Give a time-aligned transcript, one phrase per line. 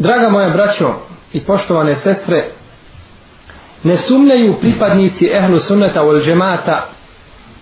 [0.00, 0.94] Draga moja braćo
[1.32, 2.50] i poštovane sestre,
[3.82, 6.86] ne sumnjaju pripadnici ehlu sunneta wal džemata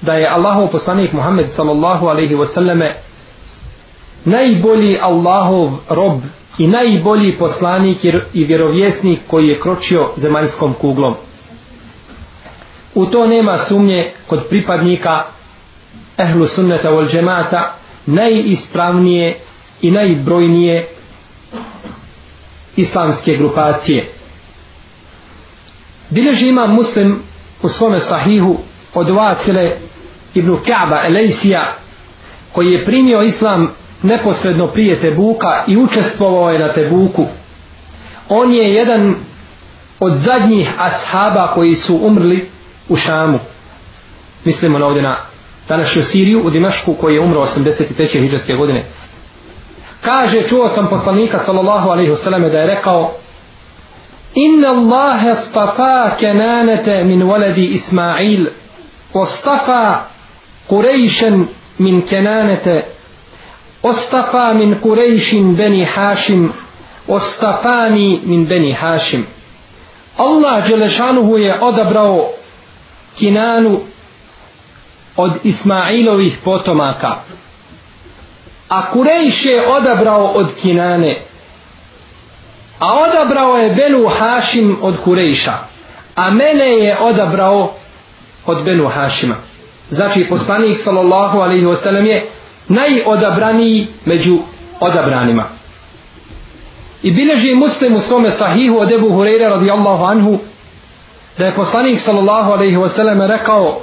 [0.02, 2.90] da je Allahov poslanik Muhammed sallallahu alaihi wasallame
[4.24, 6.20] najbolji Allahov rob
[6.58, 11.14] i najbolji poslanik i vjerovjesnik koji je kročio zemaljskom kuglom.
[12.94, 15.22] U to nema sumnje kod pripadnika
[16.18, 17.74] ehlu sunneta wal džemata
[18.06, 19.36] najispravnije
[19.82, 20.88] i najbrojnije
[22.78, 24.12] islamske grupacije.
[26.10, 27.22] Bileži ima muslim
[27.62, 28.56] u svome sahihu
[28.94, 29.70] od Vakile
[30.34, 31.74] ibn Kaaba Elejsija
[32.52, 33.70] koji je primio islam
[34.02, 37.26] neposredno prije Tebuka i učestvovao je na Tebuku.
[38.28, 39.14] On je jedan
[40.00, 42.48] od zadnjih ashaba koji su umrli
[42.88, 43.38] u Šamu.
[44.44, 45.16] Mislimo na ovdje na
[45.68, 48.20] današnju Siriju u Dimašku koji je umro 83.
[48.20, 48.84] hijđarske godine.
[50.00, 53.12] Kaže, čuo sam poslanika sallallahu alaihi wasallam da je rekao
[54.34, 58.46] Inna Allahe stafa kenanete min waladi Ismail
[59.14, 60.00] Ostafa
[60.68, 61.46] Kurejšen
[61.78, 62.86] min kenanete
[63.82, 66.52] Ostafa min Kurejšin beni Hašim
[67.08, 69.26] Ostafani min beni Hašim.
[70.16, 72.28] Allah Đelešanuhu je odabrao
[73.18, 73.80] Kinanu
[75.16, 77.16] od Ismailovih potomaka
[78.68, 81.16] a Kurejš je odabrao od Kinane.
[82.78, 85.52] A odabrao je Benu Hašim od Kurejša.
[86.14, 87.72] A mene je odabrao
[88.46, 89.34] od Benu Hašima.
[89.90, 92.26] Znači poslanik sallallahu alaihi wasallam je
[92.68, 94.38] najodabraniji među
[94.80, 95.44] odabranima.
[97.02, 100.38] I bileži muslim u svome sahihu od Ebu Hureyre radijallahu anhu
[101.38, 103.82] da je poslanik sallallahu alaihi wasallam rekao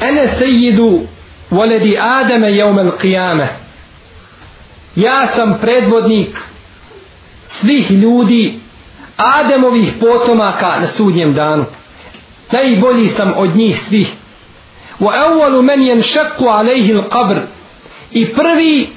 [0.00, 1.00] ene sejidu
[1.50, 3.46] voledi Ademe jeumel qiyame
[4.96, 6.38] ja sam predvodnik
[7.44, 8.58] svih ljudi
[9.16, 11.64] Ademovih potomaka na sudnjem danu.
[12.52, 14.12] Najbolji sam od njih svih.
[15.00, 17.40] Wa awwalu man yanshaqu alayhi al-qabr.
[18.10, 18.88] I prvi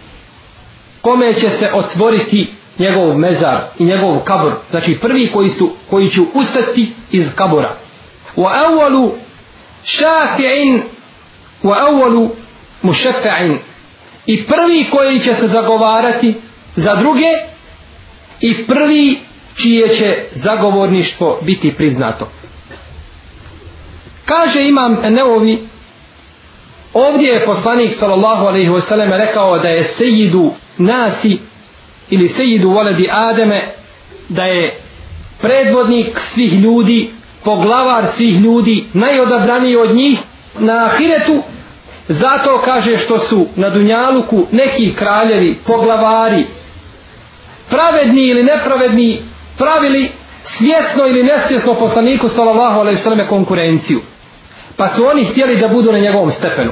[1.02, 6.22] kome će se otvoriti njegov mezar i njegov kabor znači prvi koji su koji će
[6.34, 7.76] ustati iz kabora
[8.38, 9.12] wa awwalu
[9.84, 10.82] shafi'in.
[11.64, 12.30] Wa awwalu
[12.82, 13.58] mušefe'in.
[14.26, 16.36] I prvi koji će se zagovarati
[16.76, 17.28] za druge
[18.42, 19.20] i prvi
[19.56, 22.30] čije će zagovorništvo biti priznato.
[24.26, 25.68] Kaže imam Neovi
[26.94, 31.40] ovdje je poslanik sallallahu alaihi wasallam rekao da je sejidu nasi
[32.10, 33.68] ili sejidu voledi Ademe
[34.30, 34.80] da je
[35.40, 37.10] predvodnik svih ljudi
[37.44, 40.20] poglavar svih ljudi najodabraniji od njih
[40.60, 41.44] na ahiretu
[42.08, 46.46] zato kaže što su na Dunjaluku neki kraljevi, poglavari.
[47.70, 49.22] Pravedni ili nepravedni
[49.58, 50.12] pravili
[50.44, 54.02] svjesno ili nesvjesno poslaniku sallallahu alejhi ve selleme konkurenciju.
[54.78, 56.72] Pa su oni htjeli da budu na njegovom stepenu.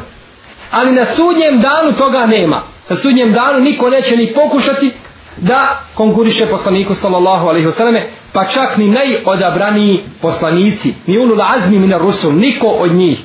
[0.72, 2.62] Ali na sudnjem danu toga nema.
[2.89, 4.91] Na sudnjem danu niko neće ni pokušati
[5.38, 8.03] da konkuriše poslaniku sallallahu alejhi ve selleme,
[8.34, 13.19] pa čak ni najodabraniji poslanici ni ulul azmi min rusul niko od njih.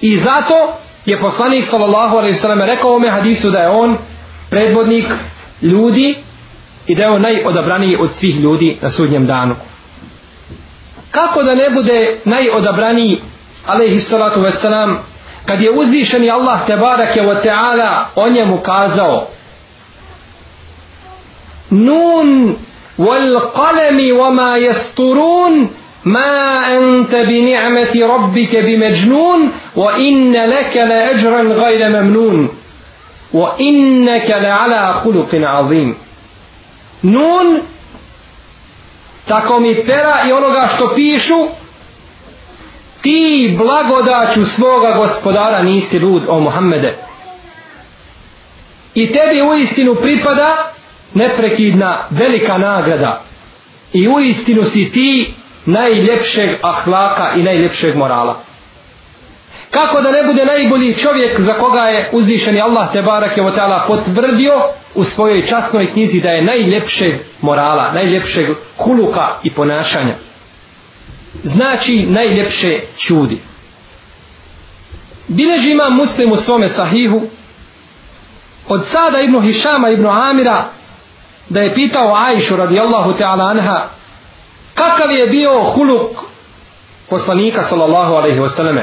[0.00, 3.96] I zato je poslanik sallallahu alaihi sallam rekao ome hadisu da je on
[4.50, 5.14] predvodnik
[5.62, 6.16] ljudi
[6.86, 9.54] i da je on najodabraniji od svih ljudi na sudnjem danu.
[11.10, 13.20] Kako da ne bude najodabraniji
[13.66, 14.94] alaihi salatu wasalam
[15.46, 19.28] kad je uzvišeni Allah tebarake wa ta'ala o njemu kazao
[21.70, 22.56] nun
[22.98, 25.68] wal qalami wama yasturun
[26.04, 32.48] ما أنت بنعمة ربك بمجنون وإن لك لأجرا غير ممنون
[33.32, 35.94] وإنك لعلى خلق عظيم
[37.04, 37.62] نون
[39.86, 41.48] pera i onoga što pišu
[43.02, 46.94] ti blagodaću svoga gospodara nisi lud o Muhammede.
[48.94, 50.72] I tebi u istinu pripada
[51.14, 53.22] neprekidna velika nagrada.
[53.92, 55.34] I u istinu si ti
[55.66, 58.40] najljepšeg ahlaka i najljepšeg morala.
[59.70, 63.44] Kako da ne bude najbolji čovjek za koga je uzvišeni Allah te barak je
[63.86, 64.52] potvrdio
[64.94, 70.14] u svojoj časnoj knjizi da je najljepšeg morala, najljepšeg kuluka i ponašanja?
[71.44, 73.40] Znači najljepše čudi.
[75.28, 77.22] Bileži ima muslim u svome sahihu
[78.68, 80.64] od sada ibn Hišama ibn Amira
[81.48, 83.88] da je pitao Ajšu radijallahu ta'ala anha
[84.74, 86.10] kakav je bio huluk
[87.10, 88.78] poslanika sallallahu alaihi wasallam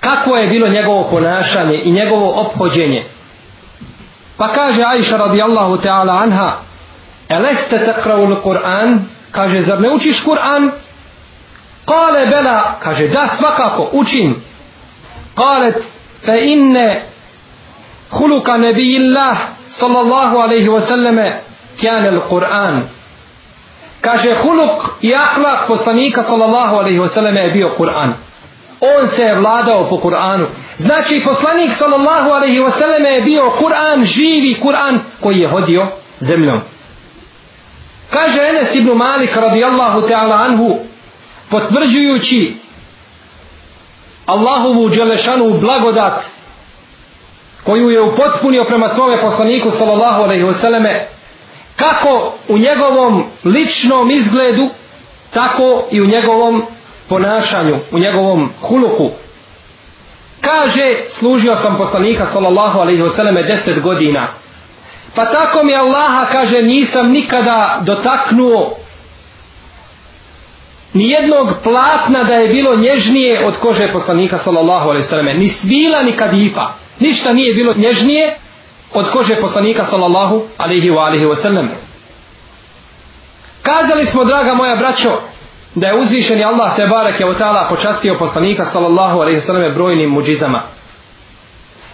[0.00, 3.04] kako je bilo njegovo ponašanje i njegovo ophođenje?
[4.36, 6.52] Pa kaže Aisha radijallahu ta'ala anha
[7.28, 8.98] eleste takrau l-Kur'an
[9.30, 10.70] kaže zar ne učiš Kur'an
[11.86, 12.74] kale bela.
[12.80, 14.42] Kaže da svakako učim.
[15.34, 15.72] Kale
[16.24, 17.02] fe inne
[18.10, 19.36] huluka nebijillah
[19.68, 21.32] sallallahu alaihi wasallame
[21.80, 22.80] kjane l-Kur'an
[24.02, 28.12] kaže huluk i ahlak poslanika sallallahu alaihi wasallam je bio Kur'an.
[28.80, 30.46] On se je vladao po Kur'anu.
[30.78, 35.86] Znači poslanik sallallahu alaihi wasallam je bio Kur'an živi Kur'an koji je hodio
[36.20, 36.60] zemljom.
[38.10, 40.78] Kaže Enes ibn Malik radijallahu ta'ala anhu
[41.50, 42.56] potvrđujući
[44.26, 46.24] Allahovu dželešanu blagodat
[47.64, 50.94] koju je upotpunio prema svome poslaniku sallallahu alaihi wasallame
[51.76, 54.68] kako u njegovom ličnom izgledu
[55.30, 56.62] tako i u njegovom
[57.08, 59.10] ponašanju u njegovom huluku.
[60.40, 64.26] Kaže služio sam poslanika sallallahu alaihi wasallame deset godina.
[65.14, 68.76] Pa tako mi Allaha kaže nisam nikada dotaknuo
[70.92, 76.02] ni jednog platna da je bilo nježnije od kože poslanika sallallahu alaihi sallam ni svila
[76.02, 76.68] ni kadifa.
[76.98, 78.36] Ništa nije bilo nježnije
[78.94, 81.68] od kože poslanika sallallahu alaihi wa alaihi wa sallam
[83.62, 85.10] kazali smo draga moja braćo
[85.74, 90.10] da je uzvišeni Allah te barek je otala počastio poslanika sallallahu alaihi wa sallam brojnim
[90.10, 90.62] muđizama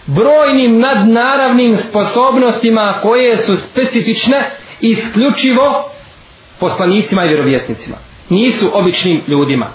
[0.05, 5.91] brojnim nadnaravnim sposobnostima koje su specifične isključivo
[6.59, 7.95] poslanicima i vjerovjesnicima.
[8.29, 9.65] Nisu običnim ljudima.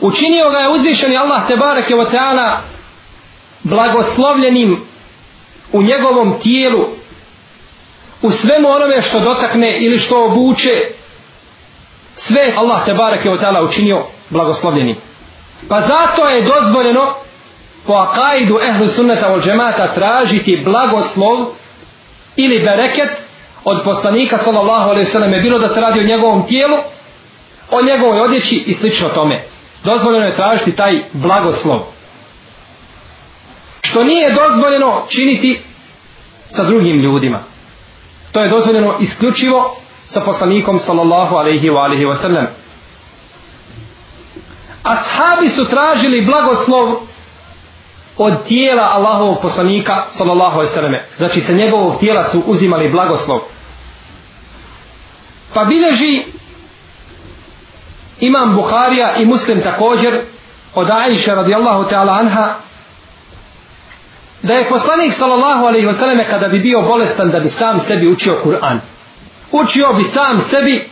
[0.00, 2.60] Učinio ga je uzvišeni Allah te barake je otala
[3.62, 4.80] blagoslovljenim
[5.76, 6.84] u njegovom tijelu
[8.22, 10.70] u svemu onome što dotakne ili što obuče
[12.16, 14.96] sve Allah te barake je otala učinio blagoslovljenim.
[15.68, 17.06] Pa zato je dozvoljeno
[17.86, 21.46] po akaidu ehlu sunneta od džemata tražiti blagoslov
[22.36, 23.10] ili bereket
[23.64, 26.76] od poslanika sallallahu alaihi sallam je bilo da se radi o njegovom tijelu
[27.70, 29.42] o njegovoj odjeći i slično tome.
[29.84, 31.95] Dozvoljeno je tražiti taj blagoslov
[33.96, 35.60] što nije dozvoljeno činiti
[36.50, 37.38] sa drugim ljudima.
[38.32, 39.76] To je dozvoljeno isključivo
[40.06, 42.46] sa poslanikom sallallahu alaihi wa alaihi wa sallam.
[44.82, 46.94] Ashabi su tražili blagoslov
[48.16, 53.40] od tijela Allahovog poslanika sallallahu alejhi ve selleme znači sa njegovog tijela su uzimali blagoslov.
[55.54, 56.24] Pa bileži
[58.20, 60.20] imam Buharija i Muslim također
[60.74, 62.65] od Aisha radijallahu ta'ala anha
[64.42, 68.08] da je poslanik sallallahu alejhi ve selleme kada bi bio bolestan da bi sam sebi
[68.08, 68.80] učio Kur'an.
[69.52, 70.88] Učio bi sam sebi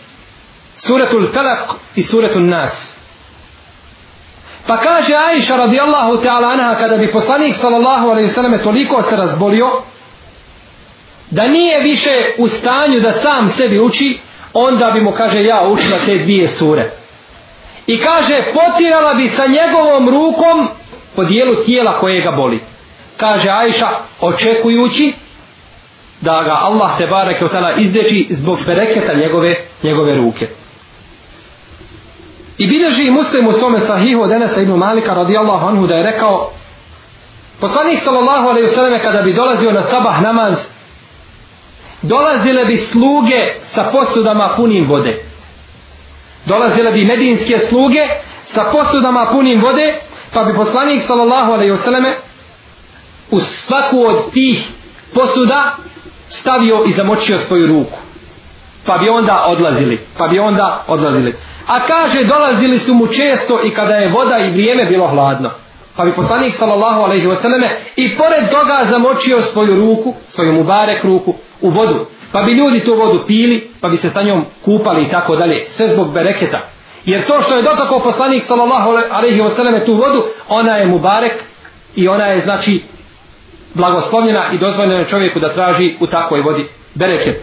[0.77, 2.95] suratul Falaq i suratul Nas.
[4.67, 9.71] Pa kaže Aisha radijallahu ta'ala anha kada bi poslanik sallallahu alaihi selleme toliko se razbolio
[11.31, 14.19] da nije više u stanju da sam sebi uči
[14.53, 16.91] onda bi mu kaže ja učila te dvije sure.
[17.87, 20.69] I kaže potirala bi sa njegovom rukom
[21.17, 22.61] po dijelu tijela koje ga boli
[23.17, 23.89] kaže Ajša,
[24.21, 25.13] očekujući
[26.21, 27.45] da ga Allah te bareke
[27.77, 30.49] izdeči zbog bereketa njegove, njegove ruke.
[32.59, 36.53] I bilježi muslim u svome sahihu od Enesa ibn Malika radijallahu anhu da je rekao
[37.61, 40.59] poslanik sallallahu alaihi sallam kada bi dolazio na sabah namaz
[42.03, 45.25] dolazile bi sluge sa posudama punim vode.
[46.47, 48.07] Dolazile bi medinske sluge
[48.47, 49.95] sa posudama punim vode
[50.33, 52.05] pa bi poslanik sallallahu alaihi sallam
[53.31, 54.69] u svaku od tih
[55.15, 55.77] posuda
[56.29, 57.99] stavio i zamočio svoju ruku
[58.87, 61.35] pa bi onda odlazili pa bi onda odlazili
[61.67, 65.51] A kaže dolazili su mu često i kada je voda i vrijeme bilo hladno.
[65.97, 71.05] Pa bi poslanik sallallahu alejhi ve selleme i pored toga zamočio svoju ruku, svoju mubarek
[71.05, 72.07] ruku u vodu.
[72.33, 75.67] Pa bi ljudi tu vodu pili, pa bi se sa njom kupali i tako dalje,
[75.71, 76.61] sve zbog bereketa.
[77.05, 81.45] Jer to što je dotakao poslanik sallallahu alejhi ve selleme tu vodu, ona je mubarek
[81.97, 82.83] i ona je znači
[83.75, 87.43] blagoslovljena i dozvoljena čovjeku da traži u takvoj vodi bereket.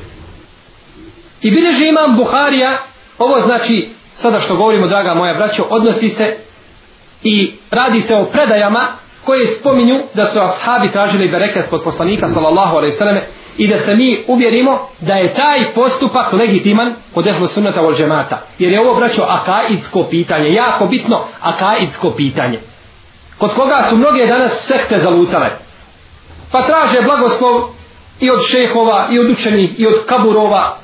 [1.41, 2.77] I bilježi imam Buharija,
[3.17, 6.37] ovo znači sada što govorimo, draga moja braćo, odnosi se
[7.23, 8.87] i radi se o predajama
[9.25, 13.17] koje spominju da su ashabi tražili bereket kod poslanika sallallahu alaihi sallam
[13.57, 18.41] i da se mi uvjerimo da je taj postupak legitiman kod ehlu sunnata vol džemata.
[18.59, 22.59] Jer je ovo, braćo, akaidsko pitanje, jako bitno akaidsko pitanje.
[23.37, 25.49] Kod koga su mnoge danas sekte zalutale.
[26.51, 27.69] Pa traže blagoslov
[28.19, 30.77] i od šehova, i od učenih, i od kaburova,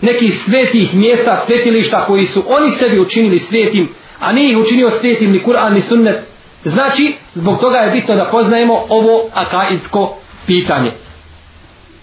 [0.00, 3.88] nekih svetih mjesta, svetilišta koji su oni sebi učinili svetim,
[4.20, 6.18] a nije ih učinio svetim ni Kur'an ni sunnet.
[6.64, 10.90] Znači, zbog toga je bitno da poznajemo ovo akaidsko pitanje.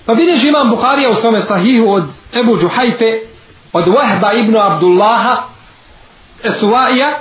[0.05, 2.03] Pa vidiš imam Buharija u svome sahihu od
[2.43, 3.11] Ebu Džuhajfe,
[3.73, 5.43] od Wahba ibn Abdullaha,
[6.43, 7.19] Esuvaija,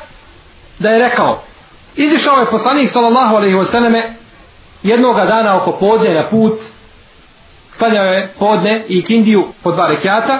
[0.79, 1.43] da je rekao,
[1.97, 4.18] izišao je poslanik sallallahu alaihi wasallame
[4.83, 6.61] jednoga dana oko podne na put,
[7.79, 10.39] klanjao je podne i kindiju po dva rekiata,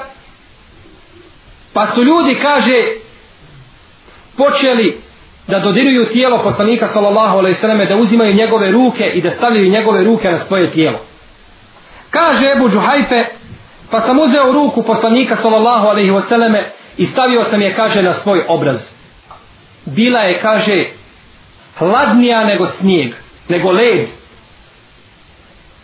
[1.73, 2.75] pa su ljudi, kaže,
[4.37, 5.01] počeli
[5.47, 9.71] da dodiruju tijelo poslanika sallallahu alejhi ve selleme da uzimaju njegove ruke i da stavljaju
[9.71, 10.99] njegove ruke na svoje tijelo.
[12.11, 13.25] Kaže Ebu Džuhajfe,
[13.91, 18.15] pa sam uzeo ruku poslanika sallallahu alejhi ve selleme i stavio sam je, kaže, na
[18.15, 18.93] svoj obraz.
[19.85, 20.85] Bila je, kaže,
[21.79, 23.15] hladnija nego snijeg,
[23.49, 24.07] nego led.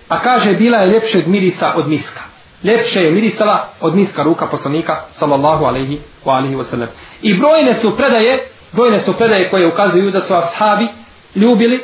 [0.08, 2.20] A kaže, bila je ljepšeg mirisa od miska.
[2.62, 6.86] Ljepše je mirisala od miska ruka poslanika sallallahu alaihi wa alaihi wasallam.
[7.22, 8.38] I brojne su predaje,
[8.72, 10.88] brojne su predaje koje ukazuju da su ashabi
[11.34, 11.80] ljubili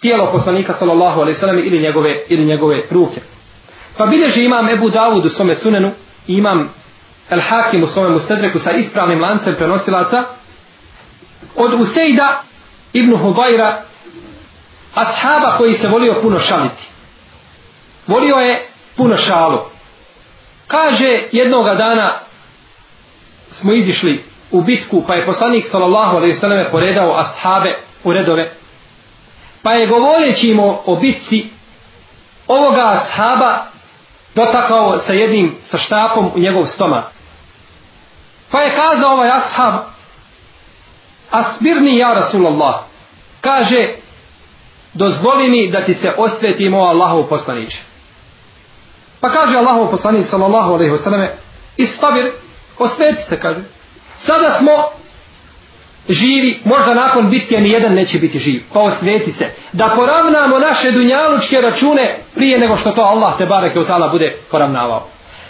[0.00, 3.20] tijelo poslanika sallallahu alaihi wasallam ili njegove, ili njegove ruke.
[3.96, 5.90] Pa bilježi imam Ebu Dawud u svome sunenu
[6.26, 6.68] imam
[7.30, 10.24] El Hakim u svome mustedreku sa ispravnim lancem prenosilaca
[11.56, 12.42] od Usejda
[12.92, 13.82] ibn Hubajra
[14.94, 16.91] ashaba koji se volio puno šaliti.
[18.06, 18.66] Volio je
[18.96, 19.58] puno šalu.
[20.66, 22.12] Kaže jednoga dana
[23.50, 28.50] smo izišli u bitku pa je poslanik sallallahu alejhi ve selleme poredao ashabe u redove.
[29.62, 31.46] Pa je govoreći im o bitci
[32.48, 33.66] ovoga ashaba
[34.34, 37.04] dotakao sa jednim sa štapom u njegov stomak.
[38.50, 39.74] Pa je kazao ovaj ashab
[41.30, 42.74] Asbirni ja Rasulallah
[43.40, 43.88] kaže
[44.94, 47.91] dozvoli mi da ti se osvetimo Allahov poslaniče.
[49.22, 51.30] Pa kaže Allahov poslanik sallallahu alejhi ve selleme
[51.76, 52.32] istabir
[52.78, 53.60] osveti se kaže.
[54.18, 54.72] Sada smo
[56.08, 58.62] živi, možda nakon bitke ni jedan neće biti živ.
[58.72, 59.50] Pa osveti se.
[59.72, 64.36] Da poravnamo naše dunjalučke račune prije nego što to Allah te bareke u tala bude
[64.50, 65.08] poravnavao.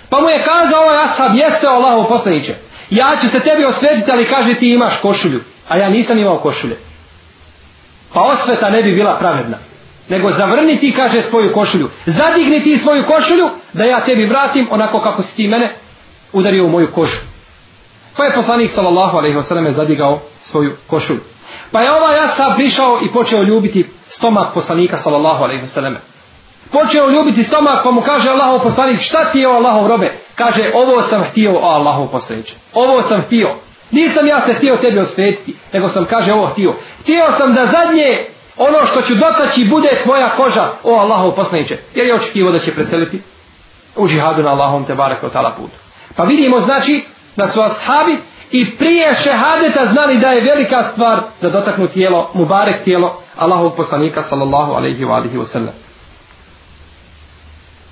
[0.09, 2.55] Pa mu je kazao ovaj ashab, jeste Allahov poslaniće.
[2.91, 5.41] Ja ću se tebi osvetiti, ali kaže ti imaš košulju.
[5.69, 6.77] A ja nisam imao košulje.
[8.13, 9.59] Pa osveta ne bi bila pravedna.
[10.09, 11.89] Nego zavrni ti, kaže, svoju košulju.
[12.07, 15.73] Zadigni ti svoju košulju, da ja tebi vratim onako kako si ti mene
[16.33, 17.17] udario u moju kožu.
[18.17, 21.21] Pa je poslanik sallallahu alejhi ve selleme zadigao svoju košulju.
[21.73, 26.01] Pa je ovaj Asab prišao i počeo ljubiti stomak poslanika sallallahu alejhi ve selleme.
[26.73, 30.13] Počeo ljubiti stomak pa mu kaže Allahov poslanik šta ti je o Allahov robe?
[30.35, 32.55] Kaže ovo sam htio o Allahov poslaniče.
[32.73, 33.49] Ovo sam htio.
[33.91, 36.75] Nisam ja se htio tebi osvetiti, nego sam kaže ovo htio.
[37.01, 38.25] Htio sam da zadnje
[38.57, 41.79] ono što ću dotaći bude tvoja koža o Allahov poslaniče.
[41.95, 43.23] Jer je očekivo da će preseliti
[43.97, 45.77] u džihadu na Allahom te barek od putu.
[46.17, 47.05] Pa vidimo znači
[47.37, 48.19] da su ashabi
[48.51, 54.23] i prije šehadeta znali da je velika stvar da dotaknu tijelo, mubarek tijelo Allahovog poslanika
[54.23, 55.69] sallallahu alaihi wa alihi wa.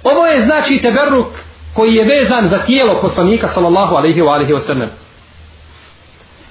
[0.02, 1.26] Ovo je znači teberruk
[1.74, 4.86] koji je vezan za tijelo poslanika sallallahu alaihi wa alihi wa.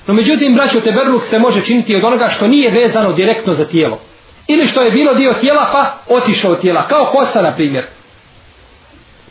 [0.10, 4.00] No međutim, braćo, teberluk se može činiti od onoga što nije vezano direktno za tijelo.
[4.48, 7.86] Ili što je bilo dio tijela pa otišao od tijela, kao kosa na primjer.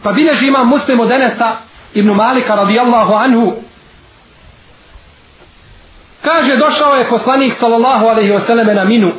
[0.02, 1.56] Pa bileži imam muslim od Enesa
[1.94, 3.52] ibn Malika radijallahu anhu
[6.22, 9.12] Kaže, došao je poslanik sallallahu alaihi wasallam na minu,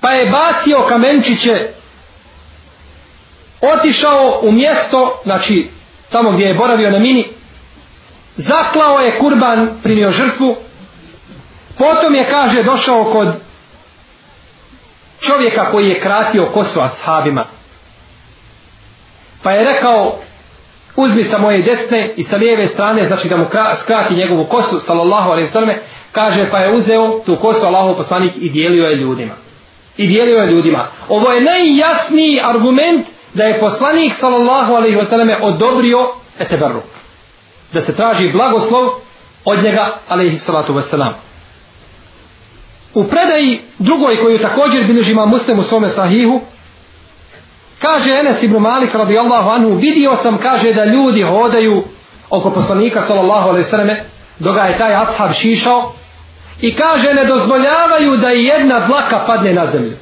[0.00, 1.68] pa je bacio kamenčiće,
[3.60, 5.68] otišao u mjesto, znači
[6.10, 7.37] tamo gdje je boravio na mini,
[8.38, 10.56] zaklao je kurban, primio žrtvu,
[11.78, 13.28] potom je, kaže, došao kod
[15.20, 17.44] čovjeka koji je kratio kosu ashabima.
[19.42, 20.18] Pa je rekao,
[20.96, 23.46] uzmi sa moje desne i sa lijeve strane, znači da mu
[23.80, 25.70] skrati njegovu kosu, sallallahu alaihi sallam,
[26.12, 29.34] kaže pa je uzeo tu kosu Allahov poslanik i dijelio je ljudima.
[29.96, 30.86] I dijelio je ljudima.
[31.08, 36.06] Ovo je najjasniji argument da je poslanik sallallahu alaihi sallam odobrio
[36.38, 36.97] eteberruk.
[37.72, 38.88] Da se traži blagoslov
[39.44, 41.12] od njega alaihi salatu wasalam.
[42.94, 46.40] U predaji drugoj koju također bilježima muslim u svome sahihu,
[47.78, 51.84] Kaže Enes ibn Malik radijallahu anhu, vidio sam, kaže da ljudi hodaju
[52.30, 54.04] oko poslanika sallallahu alaihi sallame,
[54.38, 55.92] dok je taj ashab šišao
[56.60, 59.96] i kaže ne dozvoljavaju da i jedna dlaka padne na zemlju.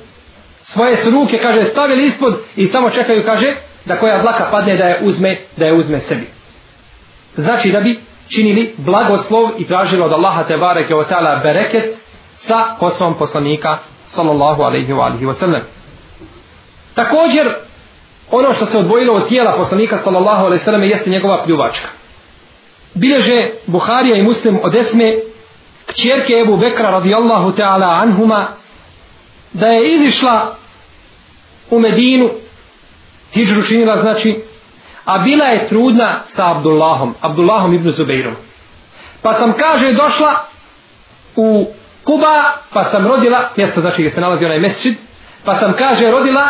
[0.63, 3.55] Svoje su ruke, kaže, stavili ispod i samo čekaju, kaže,
[3.85, 6.29] da koja dlaka padne da je uzme, da je uzme sebi.
[7.37, 11.97] Znači da bi činili blagoslov i tražili od Allaha te bareke o ta'ala bereket
[12.39, 13.79] sa kosom poslanika
[14.09, 15.63] sallallahu alaihi wa alihi wa sallam.
[16.95, 17.49] Također,
[18.31, 21.89] ono što se odvojilo od tijela poslanika sallallahu alaihi sallam jeste njegova pljuvačka.
[22.95, 25.15] Bileže Buharija i Muslim od Esme
[25.87, 28.47] kćerke Ebu Bekra radijallahu ta'ala anhuma
[29.53, 30.57] da je izišla
[31.71, 32.31] u Medinu
[33.33, 34.43] hijđru činila znači
[35.07, 38.35] a bila je trudna sa Abdullahom, Abdullahom ibn Zubeirom.
[39.23, 40.35] Pa sam, kaže, došla
[41.37, 41.67] u
[42.05, 44.95] Kuba, pa sam rodila, mjesto znači gdje se nalazi onaj mesčid,
[45.45, 46.49] pa sam, kaže, rodila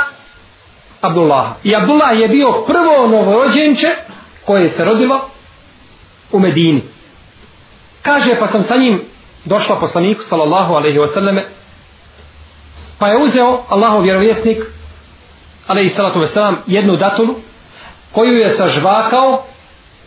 [1.00, 1.54] Abdullaha.
[1.64, 3.88] I Abdullah je bio prvo novorođenče
[4.44, 5.20] koje se rodilo
[6.32, 6.82] u Medini.
[8.02, 9.00] Kaže, pa sam sa njim
[9.44, 11.42] došla poslaniku, sallallahu alaihi wasallame,
[12.98, 14.64] pa je uzeo Allahov vjerovjesnik,
[15.66, 17.34] alaihi salatu wasalam, jednu datulu,
[18.16, 19.42] koju je sažvakao,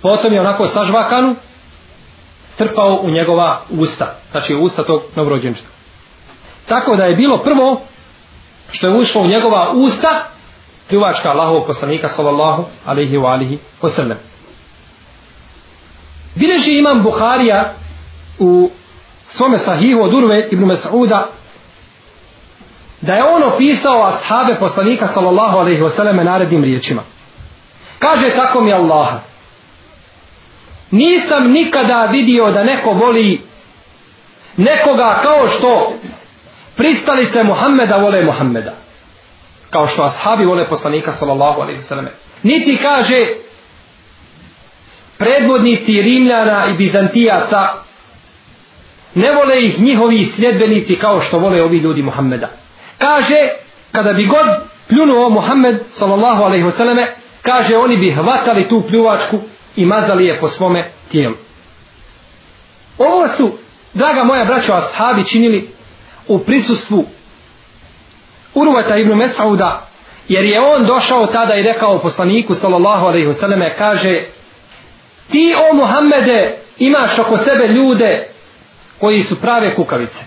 [0.02, 1.36] potom je onako sažvakanu,
[2.58, 5.62] trpao u njegova usta, znači u usta tog novorođenča.
[6.66, 7.82] Tako da je bilo prvo
[8.72, 10.10] što je ušlo u njegova usta,
[10.88, 14.18] pljuvačka Allahovog poslanika sallallahu alaihi wa alihi wasallam.
[16.36, 17.74] Bileži imam Buharija
[18.40, 18.70] u
[19.30, 21.22] svome sahihu od Urve ibn Mas'uda
[23.02, 27.02] da je on opisao ashabe poslanika sallallahu alaihi wasallam narednim riječima.
[28.00, 29.20] Kaže tako mi Allaha.
[30.92, 33.42] Nisam nikada vidio da neko voli
[34.58, 35.94] nekoga kao što
[36.76, 38.74] pristalice Muhammeda vole Muhammeda.
[39.70, 42.08] Kao što ashabi vole poslanika sallallahu alaihi wasallam.
[42.44, 43.28] Niti kaže
[45.18, 47.68] predvodnici Rimljana i Bizantijaca
[49.16, 52.50] ne vole ih njihovi sljedbenici kao što vole ovi ljudi Muhammeda.
[52.98, 53.38] Kaže,
[53.92, 54.48] kada bi god
[54.88, 57.06] pljunuo Muhammed sallallahu alaihi wasallam,
[57.42, 59.40] kaže oni bi hvatali tu pljuvačku
[59.76, 61.36] i mazali je po svome tijelu.
[62.98, 63.52] Ovo su,
[63.94, 65.70] draga moja braćo, ashabi činili
[66.28, 67.06] u prisustvu
[68.54, 69.90] Urvata ibn Mesauda,
[70.28, 74.24] jer je on došao tada i rekao poslaniku sallallahu alaihi wasallam, kaže,
[75.32, 78.28] ti o Muhammede imaš oko sebe ljude
[79.00, 80.20] koji su prave kukavice.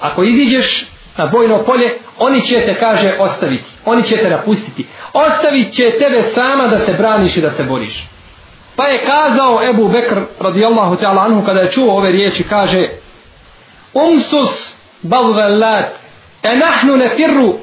[0.00, 0.86] Ako iziđeš
[1.18, 3.64] na bojno polje, oni će te, kaže, ostaviti.
[3.84, 4.86] Oni će te napustiti.
[5.12, 8.08] Ostavit će tebe sama da se braniš i da se boriš.
[8.76, 12.88] Pa je kazao Ebu Bekr radijallahu ta'ala anhu kada je čuo ove riječi kaže
[13.94, 15.84] Umsus balvelat
[16.42, 17.54] e nahnu ne firru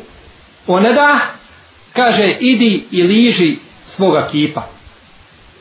[0.68, 1.20] o da
[1.94, 4.62] kaže idi i liži svoga kipa.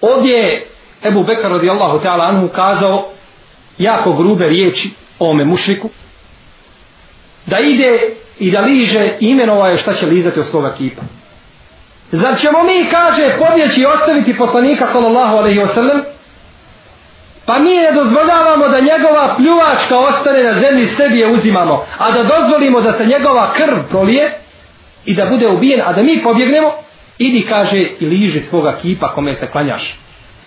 [0.00, 0.66] Ovdje je
[1.04, 3.04] Ebu Bekr radijallahu ta'ala anhu kazao
[3.78, 5.90] jako grube riječi o ome mušriku
[7.46, 8.00] da ide
[8.38, 11.02] i da liže imenova je šta će lizati od svoga kipa.
[12.12, 16.02] Zar ćemo mi, kaže, pobjeći i ostaviti poslanika sallallahu alaihi wa sallam?
[17.46, 22.22] Pa mi ne dozvoljavamo da njegova pljuvačka ostane na zemlji sebi je uzimamo, a da
[22.22, 24.33] dozvolimo da se njegova krv prolije
[25.04, 26.72] i da bude ubijen, a da mi pobjegnemo,
[27.18, 29.98] idi, kaže, i liži svoga kipa kome se klanjaš.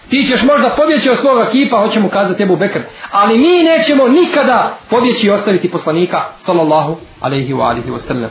[0.09, 2.79] Ti ćeš možda pobjeći od svoga kipa, hoćemo kazati Ebu Bekr,
[3.11, 8.29] ali mi nećemo nikada pobjeći i ostaviti poslanika sallallahu alaihi wa alihi wa sallam.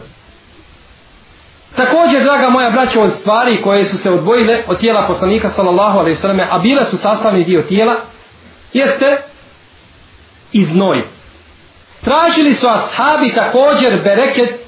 [1.76, 6.16] Također, draga moja braća, od stvari koje su se odvojile od tijela poslanika sallallahu alaihi
[6.16, 7.94] sallam, a bile su sastavni dio tijela,
[8.72, 9.16] jeste
[10.52, 11.02] i znoj.
[12.00, 14.60] Tražili su ashabi također bereket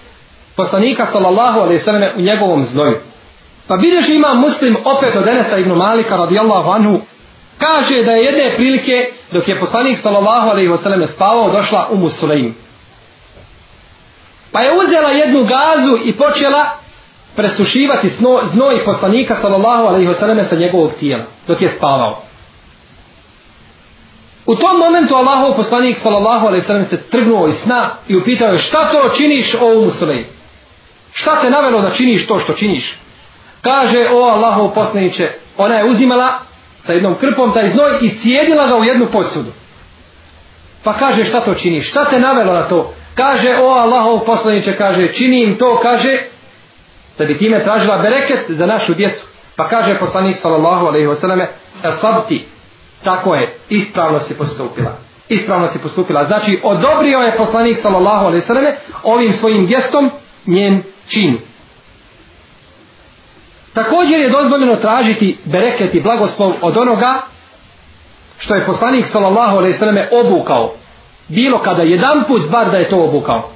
[0.57, 2.97] poslanika sallallahu alaihi sallam u njegovom znoju.
[3.69, 7.01] Pa vidiš ima muslim opet od Enesa ibn Malika radijallahu anhu,
[7.59, 12.55] kaže da je jedne prilike dok je poslanik sallallahu alaihi wasallam spavao došla u Musulejim.
[14.53, 16.71] Pa je uzela jednu gazu i počela
[17.37, 22.23] presušivati sno, znoj poslanika sallallahu alaihi wasallam sa njegovog tijela dok je spavao.
[24.47, 28.59] U tom momentu Allahov poslanik sallallahu alaihi wasallam se trgnuo iz sna i upitao je
[28.59, 30.25] šta to činiš o Musulej?
[31.13, 32.99] Šta te navelo da činiš to što činiš?
[33.61, 36.33] Kaže o Allahov poslaniće, ona je uzimala
[36.81, 39.53] sa jednom krpom taj znoj i cijedila ga u jednu posudu.
[40.85, 41.89] Pa kaže šta to činiš?
[41.91, 42.95] Šta te navelo na to?
[43.15, 46.23] Kaže o Allahov poslaniće, kaže činim to, kaže
[47.19, 49.25] da bi time tražila bereket za našu djecu.
[49.57, 51.47] Pa kaže poslanik sallallahu alejhi ve selleme:
[53.05, 54.97] Tako je, ispravno si postupila.
[55.29, 56.25] Ispravno si postupila.
[56.25, 60.11] Znači, odobrio je poslanik sallallahu alejhi ve selleme ovim svojim gestom
[60.47, 61.39] njen čin.
[63.85, 67.15] Također je dozvoljeno tražiti bereket i blagoslov od onoga
[68.39, 70.75] što je poslanik sallallahu alejhi ve selleme obukao.
[71.29, 73.51] Bilo kada jedan put bar da je to obukao.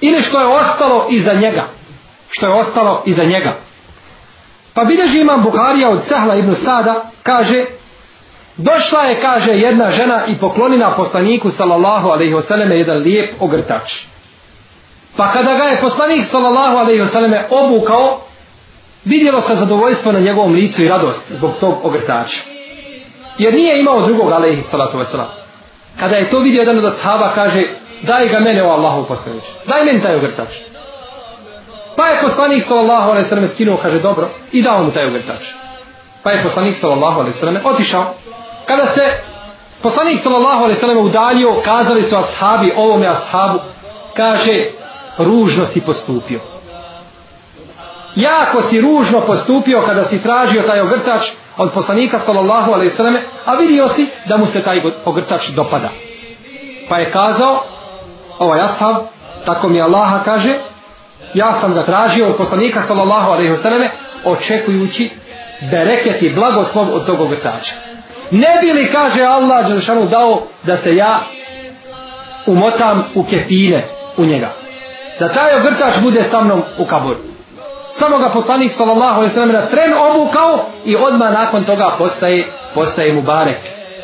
[0.00, 1.62] Ili što je ostalo iza njega
[2.32, 3.52] što je ostalo iza njega.
[4.74, 7.64] Pa bilježi imam Buharija od Sahla ibn Sada, kaže,
[8.56, 13.94] došla je, kaže, jedna žena i poklonila poslaniku, sallallahu alaihi vseleme, jedan lijep ogrtač.
[15.16, 18.20] Pa kada ga je poslanik, sallallahu alaihi vseleme, obukao,
[19.04, 22.40] vidjelo se zadovoljstvo na njegovom licu i radost zbog tog ogrtača.
[23.38, 25.26] Jer nije imao drugog, alaihi salatu wasalam.
[26.00, 27.62] Kada je to vidio jedan od ashaba, kaže,
[28.02, 29.44] daj ga mene o Allahu poslanić.
[29.66, 30.48] Daj meni taj ogrtač.
[31.96, 35.42] Pa je poslanik sallallahu alejhi ve sellem skinuo kaže dobro i dao mu taj ogrtač.
[36.22, 38.14] Pa je poslanik sallallahu alaihi sallam otišao.
[38.66, 39.10] Kada se
[39.82, 43.58] poslanik sallallahu alaihi sallam udaljio, kazali su ashabi, ovome ashabu,
[44.16, 44.64] kaže,
[45.18, 46.40] ružno si postupio.
[48.16, 53.54] Jako si ružno postupio kada si tražio taj ogrtač od poslanika sallallahu alaihi sallam, a
[53.54, 55.88] vidio si da mu se taj ogrtač dopada.
[56.88, 57.64] Pa je kazao,
[58.38, 58.96] ovaj ashab,
[59.46, 60.54] tako mi Allaha kaže,
[61.34, 63.82] ja sam ga tražio od poslanika sallallahu alaihi sallam,
[64.24, 65.10] očekujući
[65.70, 67.74] bereket i blagoslov od tog ogrtača.
[68.30, 71.20] Ne bi li, kaže Allah Đelšanu, dao da se ja
[72.46, 73.84] umotam u kefine
[74.16, 74.50] u njega.
[75.18, 77.31] Da taj ogrtač bude sa mnom u kaboru.
[78.02, 83.12] Samo ga poslanik sallallahu ve sellem na tren obukao i odmah nakon toga postaje, postaje
[83.12, 83.58] mu barek.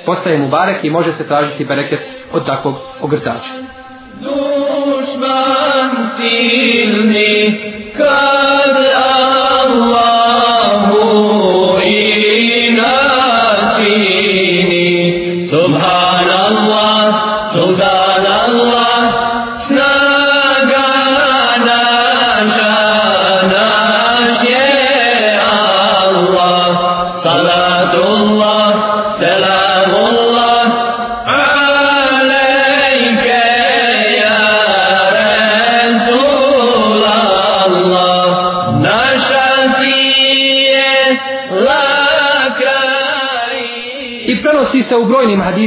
[0.07, 2.01] Postaje mu barek i može se tražiti bereket
[2.33, 3.53] od takvog ogrtača.
[4.21, 7.61] Dušman silni
[7.97, 10.18] kad Allah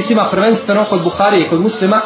[0.01, 2.01] hadisima, prvenstveno kod Buhari i kod muslima,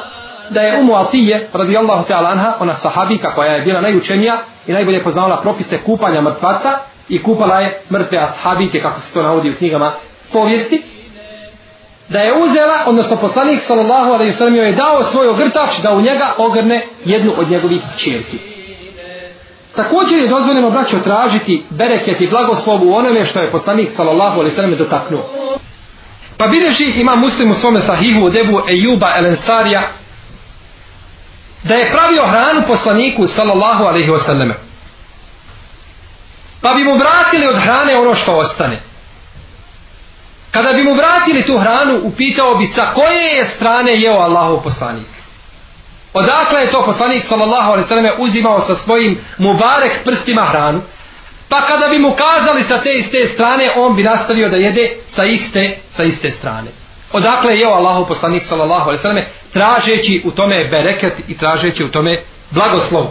[0.50, 5.04] da je Umu Atije, radijallahu ta'ala anha, ona sahabika koja je bila najučenija i najbolje
[5.04, 6.70] poznavala propise kupanja mrtvaca
[7.10, 9.92] i kupala je mrtve ashabike, kako se to navodi u knjigama
[10.34, 10.84] povijesti,
[12.10, 16.34] da je uzela, odnosno poslanik sallallahu alaihi sallam je dao svoj ogrtač da u njega
[16.38, 18.38] ogrne jednu od njegovih čirki.
[19.76, 24.56] Također je dozvoljeno braćo tražiti bereket i blagoslov u onome što je poslanik sallallahu alaihi
[24.56, 25.24] sallam dotaknuo.
[26.38, 29.92] Pa bilježi ima muslim u svome sahihu od Ebu Ejuba El Ensarija
[31.64, 34.54] da je pravio hranu poslaniku sallallahu alaihi wasallam.
[36.62, 38.82] Pa bi mu vratili od hrane ono što ostane.
[40.52, 45.08] Kada bi mu vratili tu hranu, upitao bi sa koje je strane jeo Allahov poslanik.
[46.14, 50.82] Odakle je to poslanik sallallahu alaihi wasallam uzimao sa svojim mubarek prstima hranu?
[51.50, 55.24] Pa kada bi mu kazali sa te iste strane, on bi nastavio da jede sa
[55.26, 56.68] iste, sa iste strane.
[57.12, 61.84] Odakle je jeo Allahu poslanik sallallahu alejhi ve selleme tražeći u tome bereket i tražeći
[61.84, 62.20] u tome
[62.52, 63.06] blagoslov.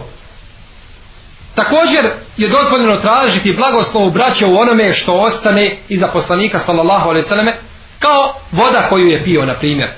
[1.55, 2.05] Također
[2.37, 7.55] je dozvoljeno tražiti blagoslov braća u onome što ostane iza poslanika sallallahu alejhi ve selleme
[7.99, 9.89] kao voda koju je pio na primjer.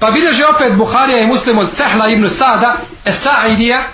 [0.00, 3.88] Pa bilježe opet Buharija i Muslim od Sehla ibn Sada, Esa'idija,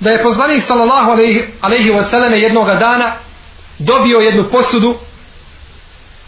[0.00, 3.12] da je poslanik sallallahu alejhi alejhi ve selleme jednog dana
[3.78, 4.94] dobio jednu posudu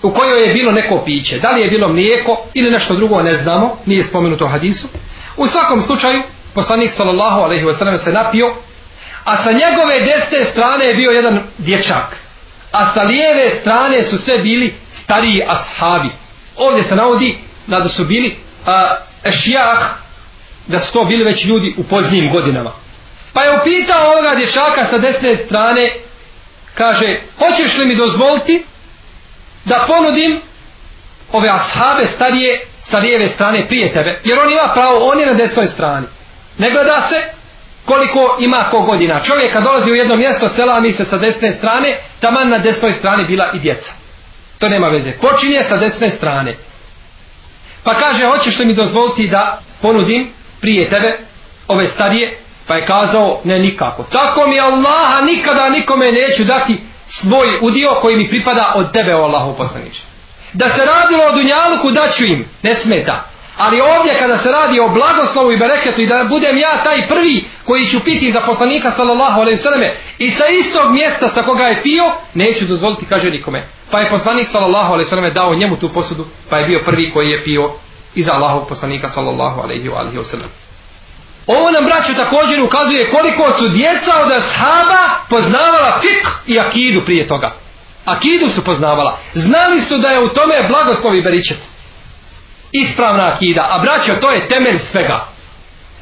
[0.02, 1.38] u kojoj je bilo neko piće.
[1.38, 4.88] Da li je bilo mlijeko ili nešto drugo ne znamo, nije spomenuto u hadisu.
[5.36, 6.22] U svakom slučaju
[6.54, 8.54] poslanik sallallahu alejhi ve selleme se napio,
[9.24, 12.16] a sa njegove desne strane je bio jedan dječak.
[12.72, 16.10] A sa lijeve strane su sve bili stariji ashabi.
[16.56, 19.78] Ovdje se navodi da su bili a, ešijah,
[20.66, 22.70] da su to bili već ljudi u poznijim godinama.
[23.38, 25.92] Pa je upitao ovoga dječaka sa desne strane,
[26.74, 28.64] kaže, hoćeš li mi dozvoliti
[29.64, 30.40] da ponudim
[31.32, 34.20] ove ashabe starije sa lijeve strane prije tebe?
[34.24, 36.06] Jer on ima pravo, on je na desnoj strani.
[36.58, 37.22] Ne gleda se
[37.84, 39.20] koliko ima ko godina.
[39.20, 42.94] Čovjek kad dolazi u jedno mjesto, sela mi se sa desne strane, taman na desnoj
[42.98, 43.92] strani bila i djeca.
[44.58, 45.12] To nema veze.
[45.20, 46.56] Počinje sa desne strane.
[47.84, 50.28] Pa kaže, hoćeš li mi dozvoliti da ponudim
[50.60, 51.18] prije tebe
[51.68, 54.02] ove starije Pa je kazao, ne nikako.
[54.02, 59.22] Tako mi Allaha nikada nikome neću dati svoj udio koji mi pripada od tebe, o
[59.22, 60.02] Allahu poslaniče.
[60.52, 63.24] Da se radilo o Dunjaluku, daću im, ne smeta.
[63.56, 67.44] Ali ovdje kada se radi o blagoslovu i bereketu i da budem ja taj prvi
[67.64, 71.82] koji ću piti za poslanika sallallahu alaihi selleme i sa istog mjesta sa koga je
[71.82, 72.04] pio,
[72.34, 73.62] neću dozvoliti, kaže nikome.
[73.90, 77.30] Pa je poslanik sallallahu alaihi selleme dao njemu tu posudu, pa je bio prvi koji
[77.30, 77.70] je pio
[78.14, 80.67] iza Allahog poslanika sallallahu alaihi wa sallam.
[81.48, 87.26] Ovo nam braću također ukazuje koliko su djeca od ashaba poznavala fik i akidu prije
[87.26, 87.52] toga.
[88.04, 89.18] Akidu su poznavala.
[89.34, 91.58] Znali su da je u tome blagoslovi beričet.
[92.72, 93.68] Ispravna akida.
[93.70, 95.26] A braćo, to je temelj svega.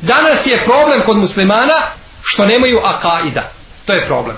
[0.00, 1.78] Danas je problem kod muslimana
[2.22, 3.52] što nemaju akaida.
[3.84, 4.36] To je problem.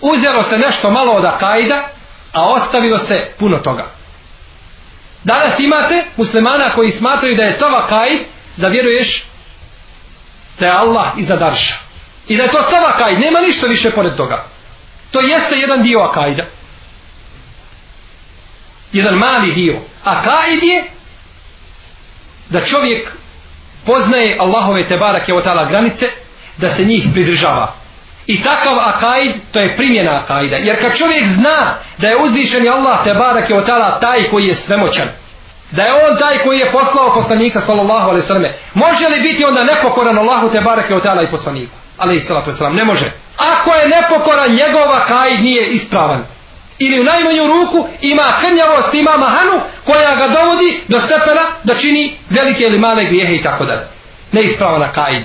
[0.00, 1.88] Uzelo se nešto malo od akaida,
[2.32, 3.84] a ostavilo se puno toga.
[5.24, 8.22] Danas imate muslimana koji smatraju da je to akaid,
[8.56, 9.24] da vjeruješ
[10.58, 11.74] da je Allah iza darša.
[12.28, 14.44] I da je to sam akajd, nema ništa više pored toga.
[15.10, 16.42] To jeste jedan dio akajda.
[18.92, 20.84] jedan mali dio Akajd je
[22.48, 23.12] da čovjek
[23.86, 26.06] poznaje Allahove tebarake o tala granice
[26.56, 27.74] da se njih pridržava
[28.26, 30.56] i takav akajd, to je primjena akajda.
[30.56, 34.54] jer kad čovjek zna da je uzvišen Allah te barake o tala taj koji je
[34.54, 35.08] svemoćan
[35.70, 39.64] da je on taj koji je poslao poslanika sallallahu alaihi sallam može li biti onda
[39.64, 43.88] nepokoran Allahu te barake o tala i poslaniku alaihi sallatu sallam ne može ako je
[43.88, 46.24] nepokoran njegova kaid nije ispravan
[46.78, 52.14] ili u najmanju ruku ima krnjavost, ima mahanu koja ga dovodi do stepena da čini
[52.30, 53.82] velike ili male grijehe i tako dalje.
[54.32, 55.24] Neispravana kaid.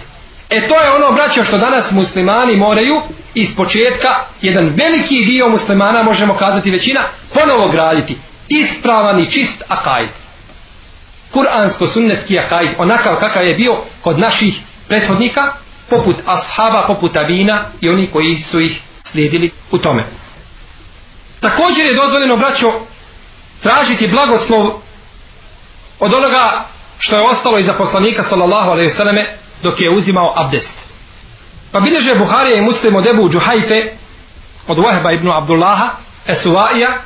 [0.50, 3.02] E to je ono braćo što danas muslimani moraju
[3.34, 4.10] iz početka,
[4.42, 8.18] jedan veliki dio muslimana možemo kazati većina, ponovo graditi.
[8.50, 10.10] Ispravan i čist akaid.
[11.34, 15.42] Kur'ansko-sunnetski akaid, onakav kakav je bio kod naših prethodnika,
[15.90, 20.04] poput ashaba, poput abina i oni koji su ih slijedili u tome.
[21.40, 22.72] Također je dozvoljeno, braćo,
[23.62, 24.82] tražiti blagoslov
[26.00, 26.66] od onoga
[27.00, 30.74] što je ostalo iza poslanika sallallahu alaihi selleme dok je uzimao abdest.
[31.72, 33.92] Pa bilježe Buharija i muslim od Ebu Džuhajfe
[34.68, 35.90] od Wahba ibn Abdullaha
[36.28, 37.02] Esuvaija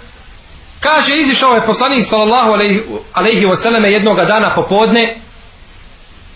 [0.79, 2.51] kaže izišao je poslanik sallallahu
[3.13, 5.15] alaihi wasallam jednoga dana popodne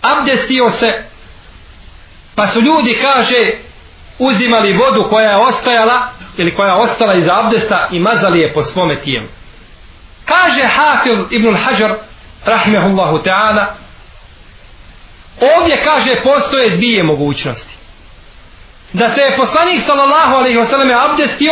[0.01, 1.03] abdestio se
[2.35, 3.51] pa su ljudi kaže
[4.19, 6.01] uzimali vodu koja je ostajala
[6.37, 9.27] ili koja je ostala iz abdesta i mazali je po svome tijelu.
[10.25, 11.95] Kaže Hafil ibn Hajar
[12.45, 13.65] rahmehullahu ta'ala
[15.57, 17.75] ovdje kaže postoje dvije mogućnosti.
[18.93, 21.51] Da se je poslanik sallallahu alaihi wasallam abdestio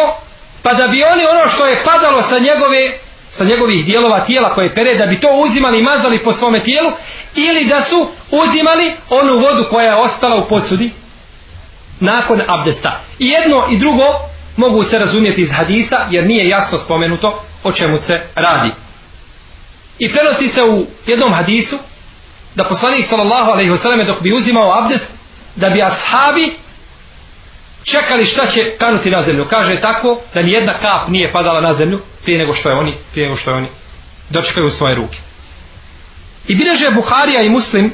[0.67, 2.97] pa da bi oni ono što je padalo sa njegove
[3.29, 6.91] sa njegovih dijelova tijela koje pere da bi to uzimali i mazali po svome tijelu
[7.35, 10.91] ili da su uzimali onu vodu koja je ostala u posudi
[11.99, 12.99] nakon abdesta.
[13.19, 14.03] I jedno i drugo
[14.57, 18.71] mogu se razumjeti iz hadisa jer nije jasno spomenuto o čemu se radi.
[19.99, 21.77] I prenosi se u jednom hadisu
[22.55, 25.11] da poslanik sallallahu alejhi ve selleme dok bi uzimao abdest
[25.55, 26.53] da bi ashabi
[27.91, 29.45] čekali šta će kanuti na zemlju.
[29.49, 32.95] Kaže tako da ni jedna kap nije padala na zemlju prije nego što je oni,
[33.11, 33.67] prije nego što je oni
[34.29, 35.17] dočekaju u svoje ruke.
[36.47, 37.91] I bileže Buharija i Muslim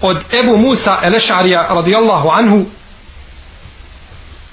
[0.00, 2.64] od Ebu Musa Elešarija radijallahu anhu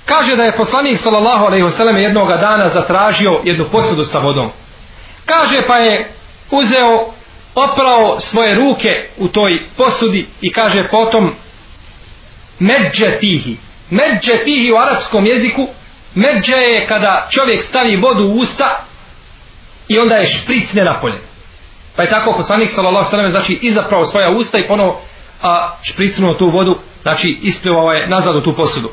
[0.05, 4.49] Kaže da je poslanik sallallahu alejhi ve sellem jednog dana zatražio jednu posudu sa vodom.
[5.25, 6.11] Kaže pa je
[6.51, 7.13] uzeo
[7.55, 11.31] oprao svoje ruke u toj posudi i kaže potom
[12.59, 13.17] medže
[13.89, 14.43] tihi.
[14.43, 15.67] fihi u arapskom jeziku
[16.15, 18.79] medže je kada čovjek stavi vodu u usta
[19.87, 21.17] i onda je špricne napolje.
[21.95, 25.01] Pa je tako poslanik sallallahu sallam znači izapravo svoja usta i ponovo
[25.41, 28.89] a špricnuo tu vodu, znači isplivao je nazad u tu posudu.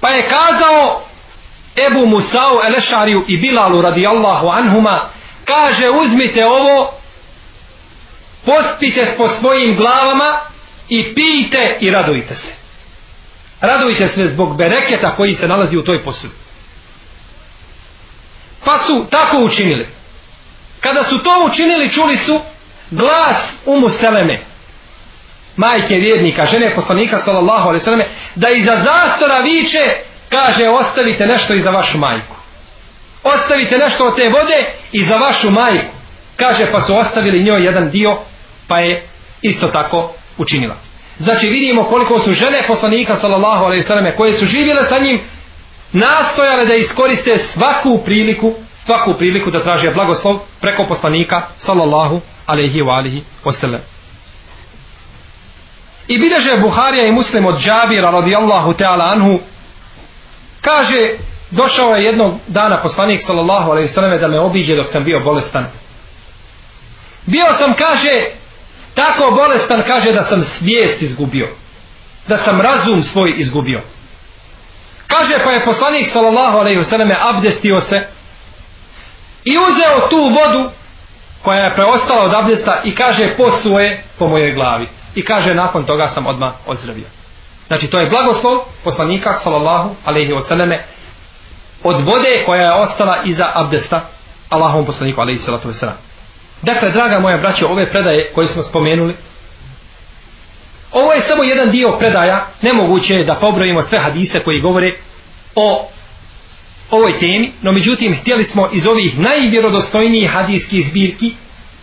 [0.00, 1.02] Pa je kazao
[1.86, 5.08] Ebu Musau Elešariju i Bilalu radijallahu anhuma
[5.44, 6.92] kaže uzmite ovo
[8.44, 10.38] pospite po svojim glavama
[10.88, 12.63] i pijte i radujte se.
[13.60, 16.34] Radujte se zbog bereketa koji se nalazi u toj posudi.
[18.64, 19.86] Pa su tako učinili.
[20.80, 22.40] Kada su to učinili, čuli su
[22.90, 24.40] glas umu Seleme,
[25.56, 28.00] majke vjernika, žene poslanika sallallahu alaihi sallam,
[28.34, 29.96] da iza zastora viče,
[30.28, 32.36] kaže ostavite nešto i za vašu majku.
[33.22, 35.94] Ostavite nešto od te vode i za vašu majku.
[36.36, 38.18] Kaže pa su ostavili njoj jedan dio,
[38.68, 39.06] pa je
[39.42, 40.76] isto tako učinila.
[41.18, 45.22] Znači vidimo koliko su žene poslanika sallallahu alaihi selleme koje su živjele sa njim,
[45.92, 52.96] nastojale da iskoriste svaku priliku, svaku priliku da traže blagoslov preko poslanika sallallahu alaihi wa
[52.96, 53.80] alihi wasallam.
[56.08, 59.38] I bideže Buharija i Muslim od Džabira radijallahu ta'ala anhu
[60.60, 61.10] kaže
[61.50, 65.66] došao je jednog dana poslanik sallallahu alaihi selleme da me obiđe dok sam bio bolestan.
[67.26, 68.30] Bio sam kaže
[68.94, 71.48] tako bolestan kaže da sam svijest izgubio.
[72.28, 73.82] Da sam razum svoj izgubio.
[75.06, 77.96] Kaže pa je poslanik sallallahu alaihi selleme abdestio se
[79.44, 80.70] i uzeo tu vodu
[81.42, 86.06] koja je preostala od abdesta i kaže posuje po mojoj glavi i kaže nakon toga
[86.06, 87.06] sam odmah ozdravio.
[87.66, 90.84] Znači to je blagoslov poslanika sallallahu alaihi selleme
[91.82, 94.08] od vode koja je ostala iza abdesta
[94.50, 96.13] Allahom poslaniku alaihi salatu wasallam.
[96.64, 99.14] Dakle, draga moja braćo, ove predaje koje smo spomenuli,
[100.92, 104.92] ovo je samo jedan dio predaja, nemoguće je da pobrojimo sve hadise koji govore
[105.54, 105.88] o
[106.90, 111.34] ovoj temi, no međutim htjeli smo iz ovih najvjerodostojnijih hadijskih zbirki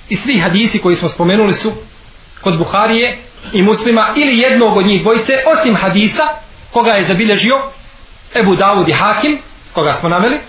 [0.09, 1.71] i svi hadisi koji smo spomenuli su
[2.41, 3.17] kod Buharije
[3.53, 6.23] i muslima ili jednog od njih dvojice osim hadisa
[6.71, 7.55] koga je zabilježio
[8.35, 9.37] Ebu Dawud i Hakim
[9.73, 10.39] koga smo naveli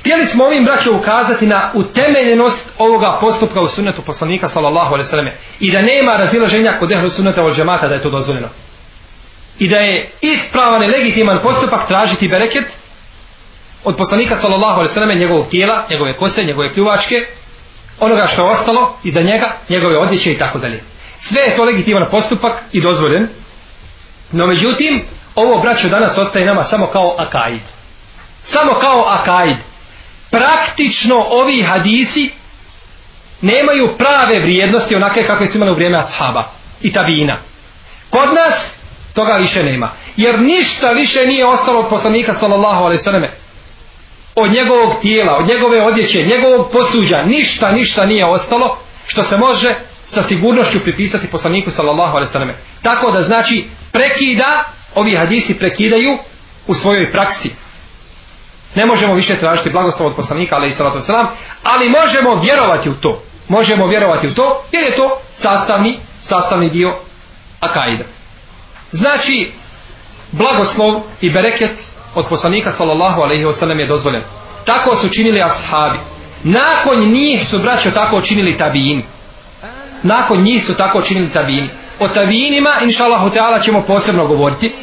[0.00, 5.28] Htjeli smo ovim braćom ukazati na utemeljenost ovoga postupka u sunnetu poslanika sallallahu alaihi sallam
[5.60, 8.48] i da nema razilaženja kod ehlu sunneta od džemata da je to dozvoljeno.
[9.58, 12.64] I da je ispravan i legitiman postupak tražiti bereket
[13.84, 17.16] od poslanika sallallahu alaihi sallam njegovog tijela, njegove kose, njegove pljuvačke,
[18.00, 20.82] onoga što je ostalo iza njega, njegove odjeće i tako dalje.
[21.20, 23.28] Sve je to legitiman postupak i dozvoljen.
[24.32, 27.60] No međutim, ovo braćo danas ostaje nama samo kao akaid.
[28.44, 29.56] Samo kao akaid
[30.30, 32.30] praktično ovi hadisi
[33.40, 36.44] nemaju prave vrijednosti onake kakve su imali u vrijeme ashaba
[36.82, 37.38] i tabina.
[38.10, 38.78] Kod nas
[39.14, 39.90] toga više nema.
[40.16, 43.22] Jer ništa više nije ostalo od poslanika sallallahu alaihi sallam
[44.34, 49.74] od njegovog tijela, od njegove odjeće, njegovog posuđa, ništa, ništa nije ostalo što se može
[50.06, 52.50] sa sigurnošću pripisati poslaniku sallallahu alaihi sallam.
[52.82, 54.64] Tako da znači prekida,
[54.94, 56.18] ovi hadisi prekidaju
[56.66, 57.50] u svojoj praksi
[58.74, 61.26] ne možemo više tražiti blagoslov od poslanika ali i salatu selam,
[61.62, 63.22] ali možemo vjerovati u to.
[63.48, 66.94] Možemo vjerovati u to jer je to sastavni sastavni dio
[67.60, 68.04] akaida.
[68.92, 69.52] Znači
[70.32, 71.70] blagoslov i bereket
[72.14, 74.22] od poslanika sallallahu alaihi wasallam je dozvoljen.
[74.64, 75.98] Tako su činili ashabi.
[76.44, 79.02] Nakon njih su braćo tako činili tabijini.
[80.02, 81.68] Nakon njih su tako činili tabijini.
[81.98, 84.74] O tabijinima, inša Allah, ćemo posebno govoriti.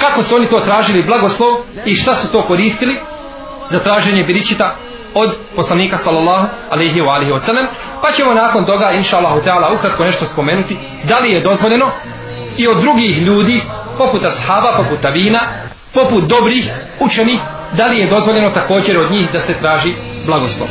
[0.00, 1.50] Kako su oni to tražili blagoslov
[1.84, 2.96] i šta su to koristili
[3.70, 4.74] za traženje biričita
[5.14, 7.66] od poslanika sallallahu alaihi wa alihi wasallam
[8.02, 10.76] pa ćemo nakon toga inša Allah ta'ala ukratko nešto spomenuti.
[11.04, 11.86] Da li je dozvoljeno
[12.56, 13.60] i od drugih ljudi
[13.98, 15.40] poput ashaba, poput tabina
[15.94, 17.40] poput dobrih učenih
[17.76, 19.94] da li je dozvoljeno također od njih da se traži
[20.26, 20.68] blagoslov?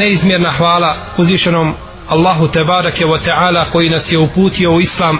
[0.00, 1.74] Neizmjerna hvala uzvišenom
[2.08, 5.18] Allahu Tebarake wa Ta'ala koji nas je uputio u Islam.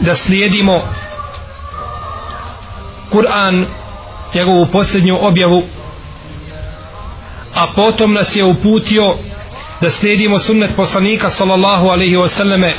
[0.00, 0.82] Da slijedimo
[3.10, 3.66] Kur'an
[4.34, 5.62] njegovu posljednju objavu
[7.54, 9.16] a potom nas je uputio
[9.80, 12.74] da slijedimo sunnet poslanika sallallahu alaihi wasallame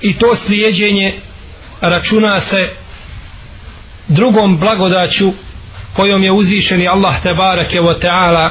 [0.00, 1.14] i to slijedjenje
[1.80, 2.83] računa se
[4.14, 5.32] drugom blagodaću
[5.96, 8.50] kojom je uzvišeni Allah te barake wa ta'ala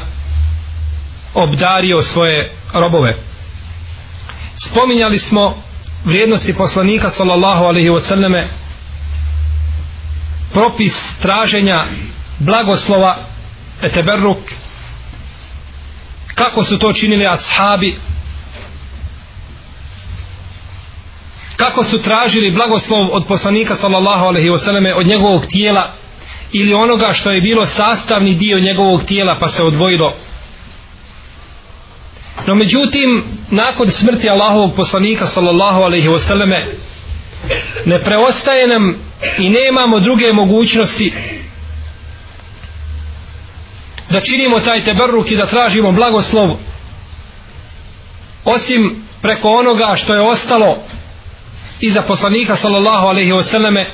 [1.34, 3.16] obdario svoje robove.
[4.56, 5.58] Spominjali smo
[6.06, 8.48] vrijednosti poslanika sallallahu alaihi wa sallame
[10.52, 11.86] propis traženja
[12.40, 13.18] blagoslova
[13.82, 14.38] eteberruk
[16.36, 17.98] kako su to činili ashabi
[21.74, 25.92] ako su tražili blagoslov od poslanika sallallahu alaihi selleme od njegovog tijela
[26.52, 30.14] ili onoga što je bilo sastavni dio njegovog tijela pa se odvojilo.
[32.48, 36.66] No međutim nakon smrti Allahovog poslanika sallallahu alaihi selleme
[37.86, 38.96] ne preostaje nam
[39.40, 41.14] i nemamo druge mogućnosti
[44.10, 46.58] da činimo taj teberruk i da tražimo blagoslov
[48.46, 50.78] osim preko onoga što je ostalo
[51.86, 53.86] iza poslanika sallallahu alaihi wasallame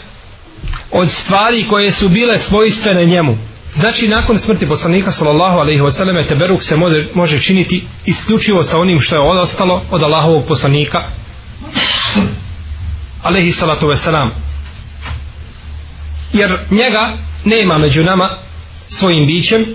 [0.92, 3.38] od stvari koje su bile svojstvene njemu.
[3.74, 9.00] Znači nakon smrti poslanika sallallahu alaihi wasallame teberuk se može, može činiti isključivo sa onim
[9.00, 11.04] što je ostalo od Allahovog poslanika
[13.24, 14.30] alaihi salatu wasalam.
[16.34, 17.14] Jer njega
[17.46, 18.38] nema među nama
[18.88, 19.66] svojim bićem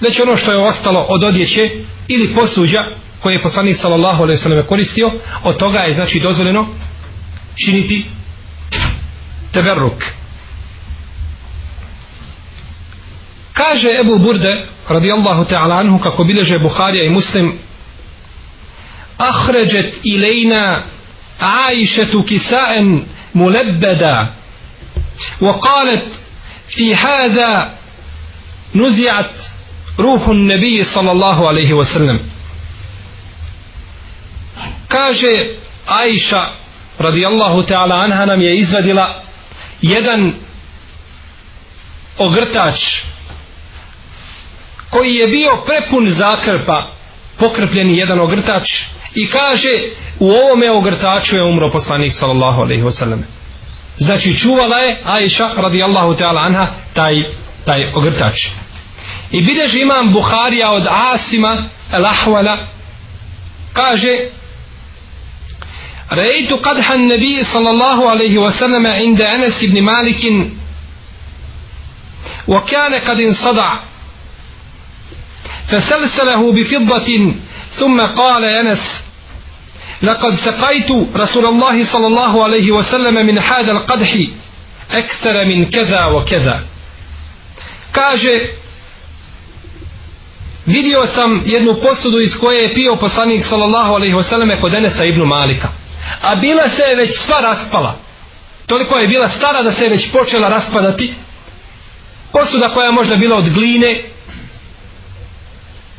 [0.00, 1.70] već ono što je ostalo od odjeće
[2.08, 2.84] ili posuđa
[3.20, 6.66] koje je poslanik sallallahu alaihi wasallam koristio od toga je znači dozvoljeno
[7.54, 8.06] činiti
[9.52, 10.04] teberruk
[13.52, 17.52] kaže Ebu Burde radijallahu ta'ala anhu kako bileže Buharija i Muslim
[19.18, 20.84] ahređet ilajna
[21.42, 23.02] عائشة كساء
[23.34, 24.30] ملبدا
[25.40, 26.08] وقالت
[26.68, 27.74] في هذا
[28.74, 29.30] نزعت
[29.98, 32.18] روح النبي صلى الله عليه وسلم
[34.88, 35.56] kaže
[35.88, 36.61] Aisha
[36.98, 39.14] radijallahu ta'ala anha nam je izvadila
[39.82, 40.32] jedan
[42.18, 43.00] ogrtač
[44.90, 46.90] koji je bio prepun zakrpa
[47.38, 48.82] pokrpljeni jedan ogrtač
[49.14, 49.68] i kaže
[50.18, 53.22] u ovome ogrtaču je umro poslanik sallallahu alaihi wasallam.
[53.96, 57.22] Znači čuvala je Aisha radijallahu ta'ala anha taj,
[57.64, 58.46] taj ogrtač.
[59.30, 62.56] I bideš imam Buharija od Asima el Ahvala
[63.72, 64.08] kaže
[66.12, 70.50] رأيت قدح النبي صلى الله عليه وسلم عند أنس بن مالك.
[72.48, 73.76] وكان قد انصدع.
[75.68, 77.34] فسلسله بفضة.
[77.74, 79.04] ثم قال أنس
[80.02, 84.16] لقد سقيت رسول الله صلى الله عليه وسلم من هذا القدح
[84.90, 86.60] أكثر من كذا وكذا.
[87.92, 88.46] Kaže
[90.66, 95.22] vidio sam jednu posudu iz koje je pio poslanik sallallahu alaihi wasallam kod Enesa ibn
[95.22, 95.68] Malika.
[96.22, 97.98] A bila se je već sva raspala
[98.66, 101.14] toliko je bila stara da se je već počela raspadati
[102.32, 104.02] posuda koja je možda bila od gline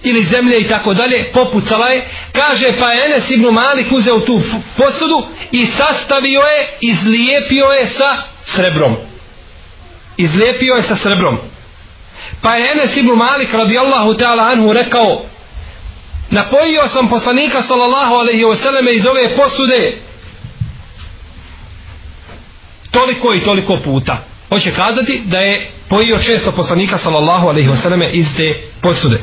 [0.04, 4.42] ili zemlje i tako dalje, popucala je, kaže pa je Enes ibn Malik uzeo tu
[4.78, 8.96] posudu i sastavio je, izlijepio je sa srebrom.
[10.18, 11.38] Izlijepio je sa srebrom.
[12.42, 15.22] Pa je Enes ibn Malik radijallahu ta'ala anhu rekao,
[16.30, 19.98] napojio sam poslanika sallallahu alaihi wasallam iz ove posude
[22.94, 24.24] toliko i toliko puta.
[24.50, 29.20] Hoće kazati da je pojio često poslanika sallallahu alaihi wasallam iz te posude.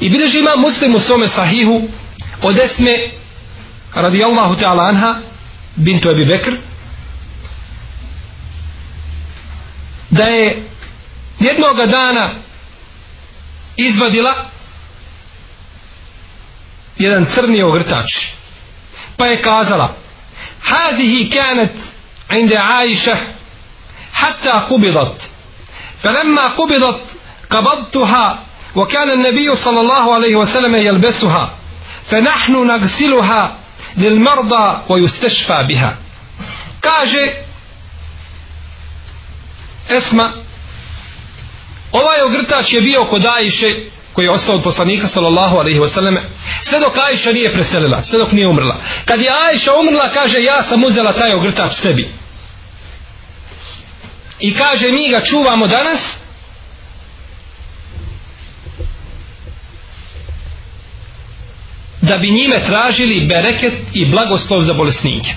[0.00, 1.82] I bileži ima muslim u svome sahihu
[2.42, 3.10] od esme
[3.94, 5.14] radijallahu ta'ala anha
[5.76, 6.52] bintu Ebi Bekr
[10.10, 10.62] da je
[11.40, 12.30] jednoga dana
[13.76, 14.46] izvadila
[16.98, 18.26] jedan crni ogrtač
[19.16, 19.99] pa je kazala
[20.62, 21.72] hadihi kanet
[22.30, 23.16] عند عائشة
[24.12, 25.20] حتى قبضت.
[26.02, 27.00] فلما قبضت
[27.50, 28.44] قبضتها
[28.74, 31.54] وكان النبي صلى الله عليه وسلم يلبسها
[32.10, 33.56] فنحن نغسلها
[33.96, 35.96] للمرضى ويستشفى بها.
[36.80, 37.32] kaže
[39.88, 40.32] Esma
[41.92, 43.74] ovaj ogrtač je bio kod Ajše
[44.20, 46.20] koji je ostao od poslanika sallallahu alaihi wasallam
[46.62, 50.62] sve dok Ajša nije preselila sve dok nije umrla kad je Ajša umrla kaže ja
[50.62, 52.08] sam uzela taj ogrtač sebi
[54.40, 56.18] i kaže mi ga čuvamo danas
[62.00, 65.30] da bi njime tražili bereket i blagoslov za bolesnike.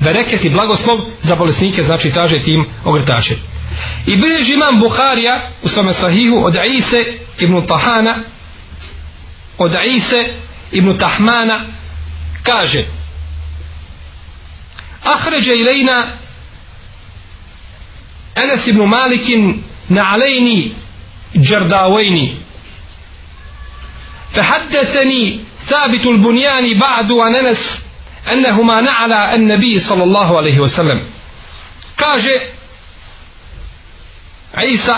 [0.00, 3.36] Bereket i blagoslov za bolesnike znači traže tim ogrtačem.
[4.06, 8.14] I bilježi imam Buharija u svome sahihu od Ise ibn Tahana
[9.58, 10.34] od Ise
[10.72, 11.60] ibn Tahmana
[12.42, 12.84] kaže
[15.04, 16.12] Ahređe ilajna
[18.34, 20.74] Enes ibn Malikin na alejni
[21.36, 22.46] džardavajni
[24.36, 27.82] فحدثني ثابت البنيان بعد عن انس
[28.32, 31.04] انهما نعلى النبي صلى الله عليه وسلم
[31.98, 32.40] كاجي
[34.54, 34.96] عيسى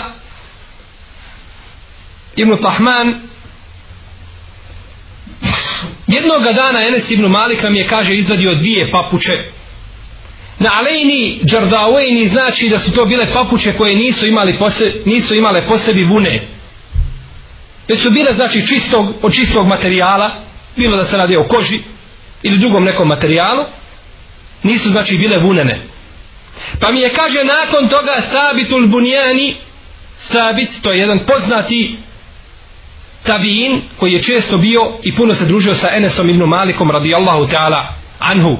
[2.35, 3.21] Ibn Tahman
[6.07, 9.43] jednoga dana Enes Ibn Malik nam je kaže izvadio dvije papuče.
[10.59, 15.61] Na alejni džardaojni znači da su to bile papuče koje nisu, imali pose, nisu imale
[15.67, 16.41] po sebi vune.
[17.87, 20.31] Već su bile znači čistog, od čistog materijala
[20.75, 21.79] bilo da se radi o koži
[22.43, 23.65] ili drugom nekom materijalu
[24.63, 25.79] nisu znači bile vunene.
[26.79, 29.55] Pa mi je kaže nakon toga sabitul bunjani
[30.17, 31.97] sabit to je jedan poznati
[33.23, 37.83] tabiin koji je često bio i puno se družio sa Enesom ibn Malikom radijallahu ta'ala
[38.19, 38.57] anhu.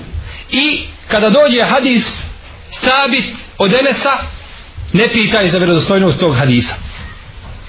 [0.52, 2.20] I kada dođe hadis
[2.72, 4.12] Sabit od Enesa
[4.94, 6.76] ne pitaj za vjerozostojnost tog hadisa.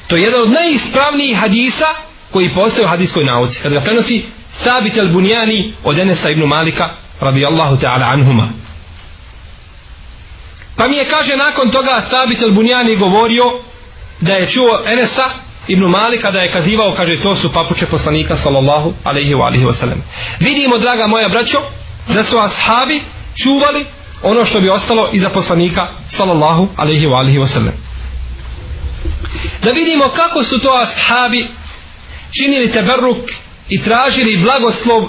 [0.07, 1.87] To je jedan od najispravnijih hadisa
[2.31, 3.63] koji postoje u hadiskoj nauci.
[3.63, 4.25] Kada ga prenosi
[4.57, 6.89] Sabit al-Bunjani od Enesa ibn Malika
[7.21, 8.49] radijallahu ta'ala anhuma.
[10.77, 13.45] Pa mi je kaže nakon toga Sabit al-Bunjani govorio
[14.21, 15.31] da je čuo Enesa
[15.73, 19.99] ibn Mali kada je kazivao kaže to su papuče poslanika sallallahu alaihi wa alihi wasallam
[20.41, 21.59] vidimo draga moja braćo
[22.15, 23.05] da su ashabi
[23.43, 23.87] čuvali
[24.23, 27.73] ono što bi ostalo iza poslanika sallallahu alaihi wa alihi wasallam
[29.65, 31.49] da vidimo kako su to ashabi
[32.33, 33.31] činili teberruk
[33.69, 35.09] i tražili blagoslov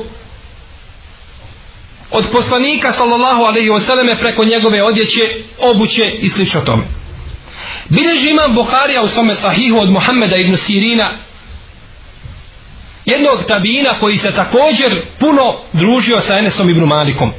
[2.12, 5.22] od poslanika sallallahu alaihi wasallam preko njegove odjeće,
[5.60, 7.01] obuće i slično tome.
[7.92, 11.18] Bileži imam Buharija u svome sahihu od Muhammeda ibn Sirina
[13.06, 17.32] jednog tabina koji se također puno družio sa Enesom ibn Malikom.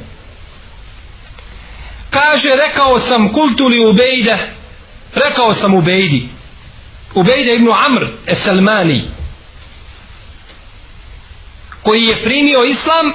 [2.09, 4.37] Kaže, rekao sam kultuli Ubejde,
[5.13, 6.29] rekao sam Ubejdi,
[7.15, 9.01] Ubejde ibn Amr Eselmani,
[11.83, 13.13] koji je primio islam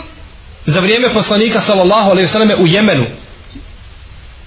[0.67, 3.07] za vrijeme poslanika sallallahu alejhi ve selleme u Jemenu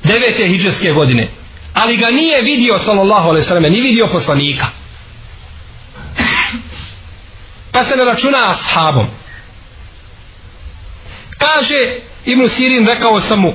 [0.04, 1.41] devete hijđarske godine
[1.74, 4.66] ali ga nije vidio sallallahu alejhi ve selleme ni vidio poslanika.
[7.72, 9.08] Pa se ne računa ashabom.
[11.38, 13.54] Kaže Ibn Sirin rekao sam mu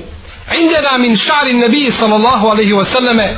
[0.55, 3.37] indena min šari nabi sallallahu alejhi ve selleme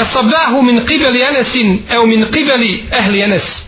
[0.00, 3.66] esablahu min qibeli enesin au min qibeli ahli anas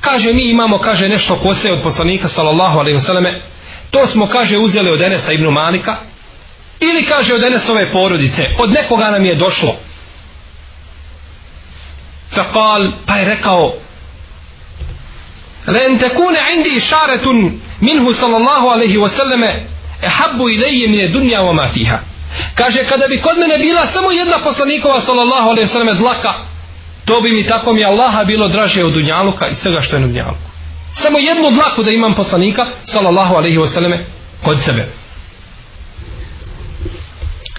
[0.00, 3.40] kaže mi imamo kaže nešto kose od poslanika sallallahu alejhi ve selleme
[3.90, 5.96] to smo kaže uzeli od enesa ibn Malika
[6.80, 9.76] ili kaže od Enesove porodice od nekoga nam je došlo.
[12.34, 13.72] Faqal pa je rekao
[15.66, 17.26] len تكون indi إشارة
[17.80, 19.42] minhu sallallahu الله عليه وسلم
[20.06, 21.98] أحب إلي من wa ma fiha.
[22.54, 26.32] Kaže kada bi kod mene bila samo jedna poslanikova sallallahu alaihi wasallame zlaka
[27.04, 30.06] to bi mi tako mi Allaha bilo draže od dunjaluka i svega što je na
[30.06, 30.46] dunjaluku.
[30.94, 33.98] Samo jednu zlaku da imam poslanika sallallahu alaihi wasallame
[34.44, 34.86] kod sebe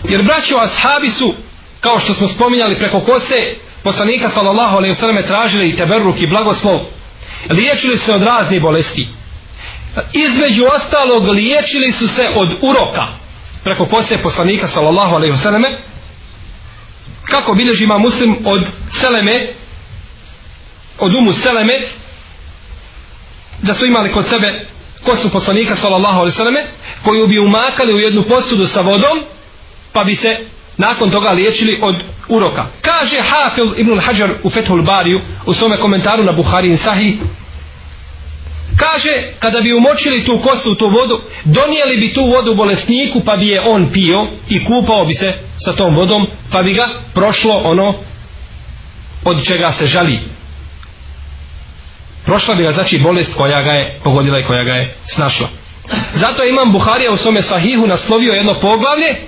[0.03, 1.33] jer braćo ashabi su
[1.79, 3.35] kao što smo spominjali preko kose
[3.83, 6.79] poslanika sallallahu alaihi sallam tražili teberruk i blagoslov.
[7.49, 9.07] Liječili se od raznih bolesti.
[10.13, 13.07] Između ostalog liječili su se od uroka
[13.63, 15.63] preko kose poslanika sallallahu alaihi sallam
[17.29, 19.47] kako bilježi ima muslim od Seleme
[20.99, 21.81] od umu Seleme
[23.61, 24.65] da su imali kod sebe
[25.03, 26.63] kosu poslanika sallallahu alaihi wasallam
[27.03, 29.23] koju bi umakali u jednu posudu sa vodom
[29.97, 30.29] pa bi se
[30.77, 31.95] nakon toga liječili od
[32.29, 32.65] uroka.
[32.81, 37.15] Kaže Hafil ibn Hajar u Fethul Bariju u svome komentaru na Buhari in Sahih
[38.77, 43.37] kaže kada bi umočili tu kosu u tu vodu donijeli bi tu vodu bolesniku pa
[43.37, 45.33] bi je on pio i kupao bi se
[45.65, 47.95] sa tom vodom pa bi ga prošlo ono
[49.25, 50.19] od čega se žali
[52.25, 55.47] prošla bi ga znači bolest koja ga je pogodila i koja ga je snašla
[56.13, 59.21] zato imam Buharija u svome sahihu naslovio jedno poglavlje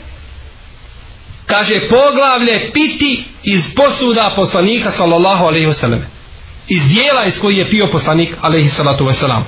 [1.49, 6.01] kaže poglavlje piti iz posuda poslanika sallallahu alaihi wasallam.
[6.67, 9.41] Iz dijela iz koji je pio poslanik alaihi salatu wasallam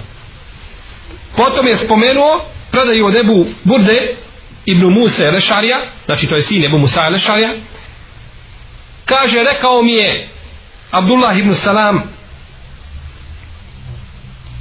[1.36, 4.16] potom je spomenuo predaju od Ebu Burde
[4.66, 7.50] Ibnu Musa Lešarija znači to je sin Ebu Musa Lešarija.
[9.06, 10.30] Kaže rekao mi je
[10.92, 12.04] Abdullah ibn Salam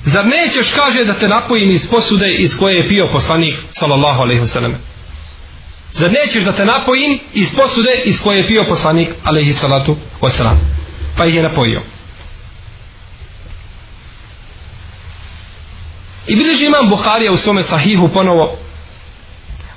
[0.04, 4.40] zar nećeš kaže da te napojim iz posude iz koje je pio poslanik sallallahu alaihi
[4.40, 4.72] wasallam?
[5.92, 10.56] Zar nećeš da te napojim iz posude iz koje je pio poslanik alaihi salatu wasalam.
[11.16, 11.82] Pa ih je napojio.
[16.26, 18.58] I bilježi imam Buharija u svome sahihu ponovo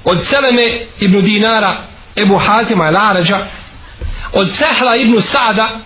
[0.03, 1.77] od Seleme ibn Dinara
[2.15, 3.39] Ebu Hazima il Arađa
[4.33, 5.79] od Sehla ibn Sada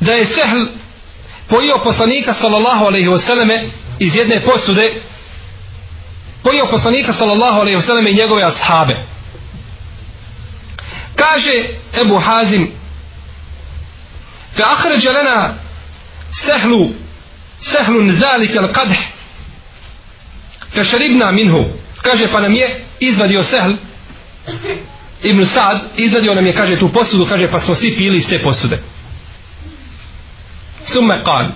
[0.00, 0.66] da je Sehl
[1.48, 4.94] pojio poslanika sallallahu alaihi wasallame iz jedne posude
[6.42, 8.96] pojio poslanika sallallahu alaihi wasallam i njegove ashabe.
[11.16, 11.52] Kaže
[12.00, 12.72] Ebu Hazim
[14.56, 15.54] fe ahređe lena
[16.32, 16.90] sehlu
[17.60, 18.96] sehlun zalika al qadh
[20.74, 21.64] fe šaribna minhu.
[22.02, 23.72] Kaže pa nam je izvadio sehl
[25.22, 28.42] Ibn Sad izvadio nam je kaže tu posudu kaže pa smo svi pili iz te
[28.42, 28.78] posude.
[30.86, 31.46] Summe qal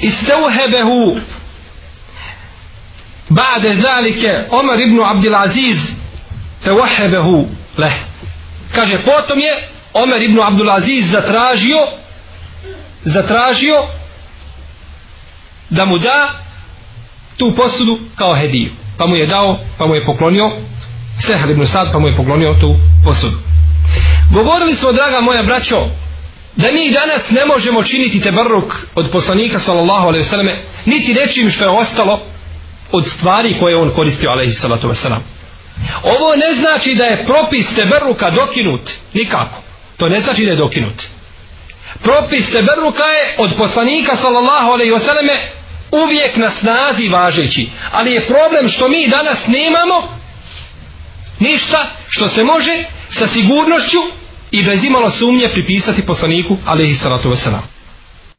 [0.00, 1.20] istauhebehu
[3.28, 5.96] Ba'de zalike Omer ibn Abdulaziz
[6.64, 7.48] tewahebehu
[7.78, 7.94] leh.
[8.74, 11.78] Kaže, potom je Omer ibn Abdulaziz zatražio
[13.04, 13.84] zatražio
[15.70, 16.28] da mu da
[17.36, 18.70] tu posudu kao hediju.
[18.98, 20.50] Pa mu je dao, pa mu je poklonio
[21.20, 22.74] Sehel ibn Sad, pa mu je poklonio tu
[23.04, 23.36] posudu.
[24.32, 25.86] Govorili smo, draga moja braćo,
[26.56, 30.56] da mi danas ne možemo činiti tebrruk od poslanika sallallahu alaihi vseleme,
[30.86, 32.20] niti nečim što je ostalo
[32.92, 35.20] od stvari koje on koristio alaihi salatu wasalam.
[36.02, 39.62] Ovo ne znači da je propis teberuka dokinut, nikako.
[39.96, 41.02] To ne znači da je dokinut.
[42.02, 45.36] Propis teberuka je od poslanika sallallahu alaihi wasalame
[45.90, 47.68] uvijek na snazi važeći.
[47.90, 50.18] Ali je problem što mi danas nemamo
[51.40, 53.98] ništa što se može sa sigurnošću
[54.50, 57.75] i bez imalo sumnje pripisati poslaniku alaihi salatu wasalam.